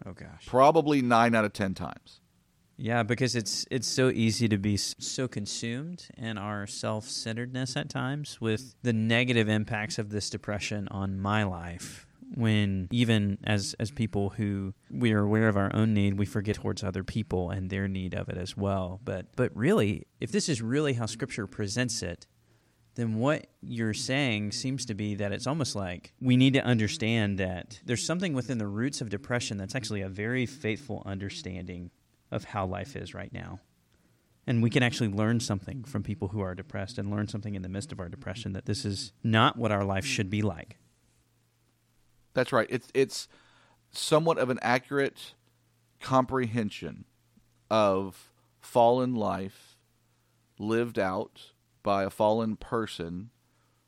Oh 0.05 0.13
gosh. 0.13 0.45
Probably 0.47 1.01
9 1.01 1.35
out 1.35 1.45
of 1.45 1.53
10 1.53 1.75
times. 1.75 2.21
Yeah, 2.77 3.05
because 3.05 3.37
it's 3.37 3.65
it's 3.71 3.87
so 3.87 4.11
easy 4.11 4.49
to 4.49 4.59
be 4.59 4.77
so 4.77 5.29
consumed 5.29 6.09
in 6.19 6.37
our 6.37 6.67
self-centeredness 6.67 7.77
at 7.77 7.89
times 7.89 8.41
with 8.41 8.75
the 8.83 8.93
negative 8.93 9.49
impacts 9.49 9.97
of 9.99 10.11
this 10.11 10.29
depression 10.29 10.89
on 10.89 11.21
my 11.21 11.45
life. 11.45 12.04
When 12.35 12.89
even 12.91 13.39
as 13.45 13.75
as 13.79 13.91
people 13.91 14.31
who 14.31 14.75
we 14.91 15.13
are 15.13 15.23
aware 15.23 15.49
of 15.49 15.57
our 15.57 15.75
own 15.75 15.95
need, 15.95 16.19
we 16.19 16.27
forget 16.27 16.57
towards 16.57 16.83
other 16.83 17.05
people 17.05 17.51
and 17.51 17.71
their 17.71 17.87
need 17.87 18.15
of 18.15 18.29
it 18.29 18.37
as 18.37 18.57
well. 18.57 19.01
But 19.05 19.27
but 19.37 19.57
really, 19.57 20.07
if 20.21 20.33
this 20.33 20.49
is 20.49 20.61
really 20.61 20.95
how 20.95 21.07
Scripture 21.07 21.47
presents 21.47 22.03
it, 22.03 22.27
then 22.95 23.17
what 23.17 23.47
you're 23.61 23.95
saying 23.95 24.53
seems 24.53 24.85
to 24.87 24.95
be 24.95 25.15
that 25.17 25.33
it's 25.33 25.47
almost 25.47 25.75
like 25.75 26.13
we 26.21 26.37
need 26.37 26.55
to 26.55 26.65
understand 26.65 27.39
that 27.39 27.81
there's 27.85 28.05
something 28.05 28.35
within 28.35 28.59
the 28.59 28.67
roots 28.67 29.01
of 29.01 29.11
depression 29.11 29.57
that's 29.57 29.75
actually 29.75 30.01
a 30.01 30.09
very 30.09 30.47
faithful 30.47 31.03
understanding 31.05 31.91
of 32.31 32.45
how 32.45 32.67
life 32.67 32.97
is 32.97 33.15
right 33.15 33.33
now. 33.33 33.61
And 34.47 34.63
we 34.63 34.71
can 34.71 34.83
actually 34.83 35.09
learn 35.09 35.41
something 35.41 35.85
from 35.85 36.03
people 36.03 36.29
who 36.29 36.41
are 36.41 36.55
depressed 36.55 36.99
and 36.99 37.11
learn 37.11 37.29
something 37.29 37.55
in 37.55 37.63
the 37.63 37.69
midst 37.69 37.93
of 37.93 38.01
our 38.01 38.09
depression 38.09 38.53
that 38.53 38.67
this 38.67 38.85
is 38.85 39.13
not 39.23 39.57
what 39.57 39.73
our 39.73 39.85
life 39.85 40.05
should 40.05 40.29
be 40.29 40.43
like. 40.43 40.77
That's 42.35 42.53
right. 42.53 42.67
It's 42.69 42.89
it's 42.95 43.29
somewhat 43.91 44.39
of 44.39 44.51
an 44.51 44.59
accurate 44.61 45.35
comprehension 46.01 47.05
of 47.71 48.31
fallen 48.61 49.15
life 49.15 49.79
lived 50.59 50.99
out 50.99 51.53
by 51.83 52.03
a 52.05 52.11
fallen 52.11 52.57
person 52.57 53.31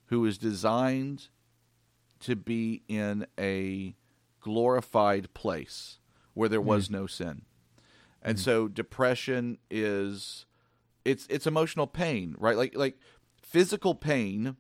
who 0.07 0.25
is 0.25 0.39
designed 0.39 1.29
to 2.21 2.37
be 2.37 2.83
in 2.89 3.27
a 3.39 3.95
glorified 4.41 5.33
place 5.35 5.99
where 6.35 6.49
there 6.49 6.61
was 6.61 6.87
hmm. 6.87 6.95
no 6.95 7.07
sin. 7.07 7.43
And 8.23 8.39
hmm. 8.39 8.43
so 8.43 8.69
depression 8.69 9.59
is 9.71 10.47
it's 11.05 11.27
it's 11.29 11.47
emotional 11.47 11.87
pain, 11.87 12.35
right? 12.39 12.57
Like 12.57 12.77
like 12.77 12.99
physical 13.43 13.95
pain 13.95 14.57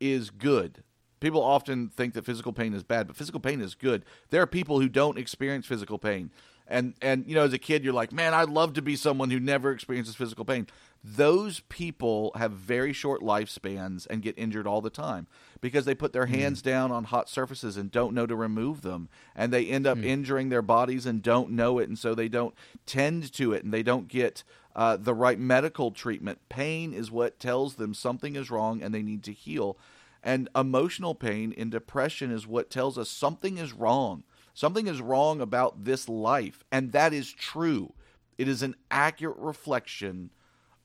is 0.00 0.30
good. 0.30 0.82
People 1.22 1.44
often 1.44 1.88
think 1.88 2.14
that 2.14 2.24
physical 2.24 2.52
pain 2.52 2.74
is 2.74 2.82
bad, 2.82 3.06
but 3.06 3.14
physical 3.14 3.38
pain 3.38 3.60
is 3.60 3.76
good. 3.76 4.04
There 4.30 4.42
are 4.42 4.46
people 4.46 4.80
who 4.80 4.88
don't 4.88 5.16
experience 5.16 5.66
physical 5.66 5.96
pain. 5.96 6.32
And 6.66 6.94
and 7.00 7.24
you 7.28 7.36
know 7.36 7.44
as 7.44 7.52
a 7.52 7.58
kid 7.58 7.84
you're 7.84 7.92
like, 7.92 8.12
"Man, 8.12 8.34
I'd 8.34 8.48
love 8.48 8.72
to 8.74 8.82
be 8.82 8.96
someone 8.96 9.30
who 9.30 9.38
never 9.38 9.70
experiences 9.70 10.16
physical 10.16 10.44
pain." 10.44 10.66
Those 11.04 11.60
people 11.68 12.32
have 12.34 12.50
very 12.52 12.92
short 12.92 13.22
lifespans 13.22 14.04
and 14.10 14.20
get 14.20 14.36
injured 14.36 14.66
all 14.66 14.80
the 14.80 14.90
time 14.90 15.28
because 15.60 15.84
they 15.84 15.94
put 15.94 16.12
their 16.12 16.26
hands 16.26 16.60
down 16.60 16.90
on 16.90 17.04
hot 17.04 17.28
surfaces 17.28 17.76
and 17.76 17.90
don't 17.90 18.14
know 18.14 18.26
to 18.26 18.36
remove 18.36 18.82
them 18.82 19.08
and 19.34 19.52
they 19.52 19.66
end 19.66 19.86
up 19.86 19.98
injuring 19.98 20.48
their 20.48 20.62
bodies 20.62 21.06
and 21.06 21.22
don't 21.22 21.50
know 21.50 21.78
it 21.78 21.88
and 21.88 21.98
so 21.98 22.14
they 22.14 22.28
don't 22.28 22.54
tend 22.86 23.32
to 23.34 23.52
it 23.52 23.62
and 23.64 23.72
they 23.72 23.82
don't 23.82 24.08
get 24.08 24.42
uh, 24.74 24.96
the 24.96 25.14
right 25.14 25.38
medical 25.38 25.90
treatment. 25.90 26.38
Pain 26.48 26.92
is 26.92 27.10
what 27.10 27.38
tells 27.38 27.74
them 27.74 27.94
something 27.94 28.36
is 28.36 28.50
wrong 28.50 28.82
and 28.82 28.94
they 28.94 29.02
need 29.02 29.22
to 29.24 29.32
heal. 29.32 29.76
And 30.22 30.48
emotional 30.54 31.14
pain 31.14 31.52
and 31.56 31.70
depression 31.70 32.30
is 32.30 32.46
what 32.46 32.70
tells 32.70 32.96
us 32.96 33.10
something 33.10 33.58
is 33.58 33.72
wrong. 33.72 34.22
Something 34.54 34.86
is 34.86 35.00
wrong 35.00 35.40
about 35.40 35.84
this 35.84 36.08
life. 36.08 36.62
And 36.70 36.92
that 36.92 37.12
is 37.12 37.32
true. 37.32 37.94
It 38.38 38.48
is 38.48 38.62
an 38.62 38.76
accurate 38.90 39.38
reflection 39.38 40.30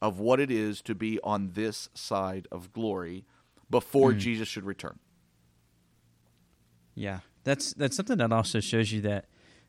of 0.01 0.19
what 0.19 0.39
it 0.39 0.51
is 0.51 0.81
to 0.83 0.95
be 0.95 1.19
on 1.23 1.51
this 1.53 1.89
side 1.93 2.47
of 2.51 2.71
glory 2.71 3.25
before 3.69 4.13
hmm. 4.13 4.19
Jesus 4.19 4.47
should 4.47 4.65
return. 4.65 4.99
Yeah. 6.95 7.19
That's 7.43 7.73
that's 7.73 7.95
something 7.95 8.17
that 8.17 8.31
also 8.31 8.59
shows 8.59 8.91
you 8.91 9.01
that 9.01 9.25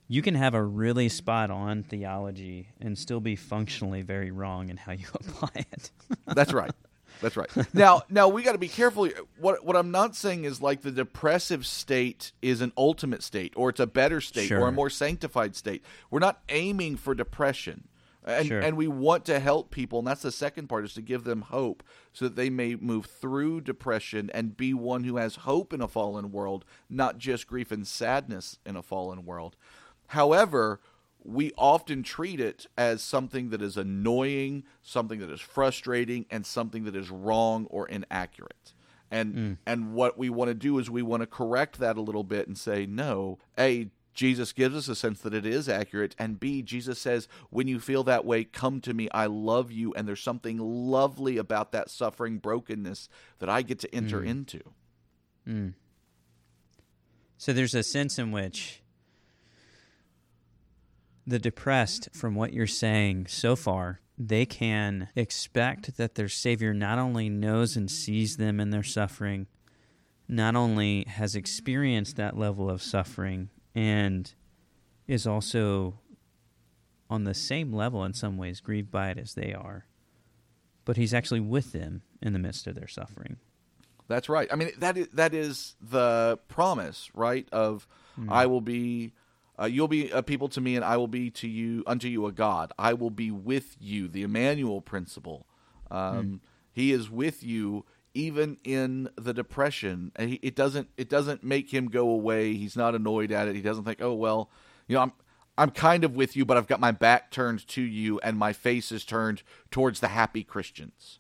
you 0.08 0.22
can 0.22 0.34
have 0.34 0.54
a 0.54 0.62
really 0.62 1.08
spot 1.08 1.50
on 1.50 1.82
theology 1.82 2.68
and 2.80 2.98
still 2.98 3.20
be 3.20 3.36
functionally 3.36 4.02
very 4.02 4.30
wrong 4.30 4.70
in 4.70 4.78
how 4.78 4.92
you 4.92 5.06
apply 5.14 5.66
it. 5.70 5.90
That's 6.26 6.52
right. 6.52 6.72
That's 7.20 7.36
right. 7.36 7.50
Now, 7.74 8.02
now 8.08 8.28
we 8.28 8.42
got 8.42 8.52
to 8.52 8.58
be 8.58 8.68
careful. 8.68 9.08
What 9.38 9.64
what 9.64 9.76
I'm 9.76 9.90
not 9.90 10.14
saying 10.16 10.44
is 10.44 10.60
like 10.62 10.82
the 10.82 10.90
depressive 10.90 11.66
state 11.66 12.32
is 12.42 12.60
an 12.60 12.72
ultimate 12.76 13.22
state, 13.22 13.52
or 13.56 13.70
it's 13.70 13.80
a 13.80 13.86
better 13.86 14.20
state, 14.20 14.52
or 14.52 14.68
a 14.68 14.72
more 14.72 14.90
sanctified 14.90 15.56
state. 15.56 15.84
We're 16.10 16.20
not 16.20 16.40
aiming 16.48 16.96
for 16.96 17.14
depression, 17.14 17.88
and 18.24 18.46
Sure. 18.46 18.60
and 18.60 18.76
we 18.76 18.88
want 18.88 19.24
to 19.26 19.40
help 19.40 19.70
people, 19.70 19.98
and 19.98 20.06
that's 20.08 20.22
the 20.22 20.30
second 20.32 20.68
part 20.68 20.84
is 20.84 20.94
to 20.94 21.02
give 21.02 21.24
them 21.24 21.42
hope, 21.42 21.82
so 22.12 22.26
that 22.26 22.36
they 22.36 22.50
may 22.50 22.74
move 22.76 23.06
through 23.06 23.62
depression 23.62 24.30
and 24.32 24.56
be 24.56 24.72
one 24.74 25.04
who 25.04 25.16
has 25.16 25.36
hope 25.36 25.72
in 25.72 25.80
a 25.80 25.88
fallen 25.88 26.30
world, 26.30 26.64
not 26.88 27.18
just 27.18 27.46
grief 27.46 27.72
and 27.72 27.86
sadness 27.86 28.58
in 28.64 28.76
a 28.76 28.82
fallen 28.82 29.24
world. 29.24 29.56
However, 30.08 30.80
we 31.24 31.52
often 31.58 32.02
treat 32.02 32.40
it 32.40 32.66
as 32.76 33.02
something 33.02 33.50
that 33.50 33.60
is 33.60 33.76
annoying, 33.76 34.64
something 34.82 35.18
that 35.20 35.30
is 35.30 35.40
frustrating, 35.40 36.26
and 36.30 36.46
something 36.46 36.84
that 36.84 36.96
is 36.96 37.10
wrong 37.10 37.66
or 37.70 37.88
inaccurate. 37.88 38.72
And 39.10 39.34
hmm. 39.34 39.52
and 39.66 39.94
what 39.94 40.18
we 40.18 40.30
want 40.30 40.48
to 40.48 40.54
do 40.54 40.78
is 40.78 40.90
we 40.90 41.02
want 41.02 41.22
to 41.22 41.26
correct 41.26 41.78
that 41.78 41.96
a 41.96 42.00
little 42.00 42.24
bit 42.24 42.46
and 42.46 42.56
say, 42.56 42.86
no, 42.86 43.38
A, 43.58 43.90
Jesus 44.12 44.52
gives 44.52 44.76
us 44.76 44.88
a 44.88 44.94
sense 44.94 45.20
that 45.20 45.32
it 45.32 45.46
is 45.46 45.68
accurate, 45.68 46.14
and 46.18 46.40
B, 46.40 46.60
Jesus 46.60 46.98
says, 46.98 47.28
when 47.50 47.68
you 47.68 47.78
feel 47.78 48.02
that 48.04 48.24
way, 48.24 48.44
come 48.44 48.80
to 48.80 48.92
me. 48.92 49.08
I 49.12 49.26
love 49.26 49.70
you, 49.70 49.94
and 49.94 50.08
there's 50.08 50.22
something 50.22 50.58
lovely 50.58 51.38
about 51.38 51.72
that 51.72 51.88
suffering 51.88 52.38
brokenness 52.38 53.08
that 53.38 53.48
I 53.48 53.62
get 53.62 53.78
to 53.80 53.94
enter 53.94 54.20
hmm. 54.20 54.28
into. 54.28 54.60
Hmm. 55.44 55.68
So 57.38 57.52
there's 57.52 57.74
a 57.74 57.84
sense 57.84 58.18
in 58.18 58.32
which 58.32 58.82
the 61.28 61.38
depressed, 61.38 62.08
from 62.12 62.34
what 62.34 62.52
you're 62.52 62.66
saying 62.66 63.26
so 63.26 63.54
far, 63.54 64.00
they 64.16 64.46
can 64.46 65.08
expect 65.14 65.96
that 65.96 66.14
their 66.14 66.28
Savior 66.28 66.72
not 66.72 66.98
only 66.98 67.28
knows 67.28 67.76
and 67.76 67.90
sees 67.90 68.36
them 68.36 68.58
in 68.58 68.70
their 68.70 68.82
suffering, 68.82 69.46
not 70.26 70.56
only 70.56 71.04
has 71.06 71.36
experienced 71.36 72.16
that 72.16 72.36
level 72.36 72.70
of 72.70 72.82
suffering, 72.82 73.50
and 73.74 74.32
is 75.06 75.26
also 75.26 76.00
on 77.10 77.24
the 77.24 77.34
same 77.34 77.72
level 77.72 78.04
in 78.04 78.12
some 78.12 78.36
ways 78.36 78.60
grieved 78.60 78.90
by 78.90 79.10
it 79.10 79.18
as 79.18 79.34
they 79.34 79.52
are, 79.52 79.86
but 80.84 80.96
He's 80.96 81.14
actually 81.14 81.40
with 81.40 81.72
them 81.72 82.02
in 82.22 82.32
the 82.32 82.38
midst 82.38 82.66
of 82.66 82.74
their 82.74 82.88
suffering. 82.88 83.36
That's 84.08 84.30
right. 84.30 84.48
I 84.50 84.56
mean, 84.56 84.70
that 84.78 84.96
is, 84.96 85.08
that 85.08 85.34
is 85.34 85.76
the 85.82 86.38
promise, 86.48 87.10
right? 87.14 87.46
Of 87.52 87.86
mm-hmm. 88.18 88.32
I 88.32 88.46
will 88.46 88.62
be, 88.62 89.12
uh, 89.60 89.64
you'll 89.66 89.88
be 89.88 90.10
a 90.10 90.22
people 90.22 90.48
to 90.50 90.60
me, 90.60 90.76
and 90.76 90.84
I 90.84 90.96
will 90.96 91.08
be 91.08 91.30
to 91.30 91.48
you 91.48 91.82
unto 91.86 92.08
you 92.08 92.26
a 92.26 92.32
God. 92.32 92.72
I 92.78 92.94
will 92.94 93.10
be 93.10 93.30
with 93.30 93.76
you. 93.80 94.08
The 94.08 94.22
Emmanuel 94.22 94.80
principle. 94.80 95.46
Um, 95.90 96.40
He 96.72 96.92
is 96.92 97.10
with 97.10 97.42
you 97.42 97.84
even 98.14 98.56
in 98.64 99.08
the 99.16 99.32
depression. 99.34 100.12
And 100.16 100.30
he, 100.30 100.40
it 100.42 100.54
doesn't 100.56 100.88
it 100.96 101.08
doesn't 101.08 101.42
make 101.44 101.72
him 101.72 101.88
go 101.88 102.08
away. 102.10 102.54
He's 102.54 102.76
not 102.76 102.94
annoyed 102.94 103.30
at 103.32 103.48
it. 103.48 103.54
He 103.54 103.62
doesn't 103.62 103.84
think, 103.84 104.00
oh 104.00 104.14
well, 104.14 104.50
you 104.86 104.94
know, 104.94 105.02
I'm. 105.02 105.12
I'm 105.60 105.70
kind 105.72 106.04
of 106.04 106.14
with 106.14 106.36
you, 106.36 106.44
but 106.44 106.56
I've 106.56 106.68
got 106.68 106.78
my 106.78 106.92
back 106.92 107.32
turned 107.32 107.66
to 107.66 107.82
you, 107.82 108.20
and 108.20 108.38
my 108.38 108.52
face 108.52 108.92
is 108.92 109.04
turned 109.04 109.42
towards 109.72 109.98
the 109.98 110.06
happy 110.06 110.44
Christians. 110.44 111.18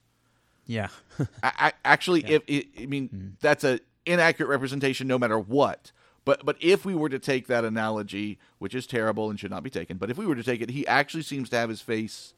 Yeah. 0.64 0.90
I, 1.42 1.52
I, 1.58 1.72
actually, 1.84 2.20
if 2.24 2.44
it, 2.46 2.68
I 2.80 2.86
mean 2.86 3.08
Mm-hmm. 3.08 3.28
that's 3.40 3.64
a 3.64 3.80
inaccurate 4.06 4.46
representation, 4.46 5.08
no 5.08 5.18
matter 5.18 5.40
what. 5.40 5.90
But 6.28 6.44
but 6.44 6.58
if 6.60 6.84
we 6.84 6.94
were 6.94 7.08
to 7.08 7.18
take 7.18 7.46
that 7.46 7.64
analogy, 7.64 8.38
which 8.58 8.74
is 8.74 8.86
terrible 8.86 9.30
and 9.30 9.40
should 9.40 9.50
not 9.50 9.62
be 9.62 9.70
taken, 9.70 9.96
but 9.96 10.10
if 10.10 10.18
we 10.18 10.26
were 10.26 10.34
to 10.34 10.42
take 10.42 10.60
it, 10.60 10.68
he 10.68 10.86
actually 10.86 11.22
seems 11.22 11.48
to 11.48 11.56
have 11.56 11.70
his 11.70 11.80
face 11.80 12.34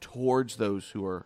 towards 0.00 0.56
those 0.56 0.90
who 0.90 1.06
are 1.06 1.24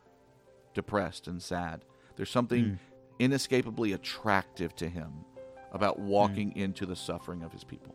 depressed 0.74 1.26
and 1.26 1.40
sad. 1.40 1.86
There's 2.16 2.28
something 2.28 2.64
Mm. 2.64 2.78
inescapably 3.18 3.92
attractive 3.94 4.76
to 4.76 4.90
him 4.90 5.24
about 5.72 6.00
walking 6.00 6.54
into 6.54 6.84
the 6.84 6.96
suffering 6.96 7.42
of 7.42 7.50
his 7.50 7.64
people. 7.64 7.94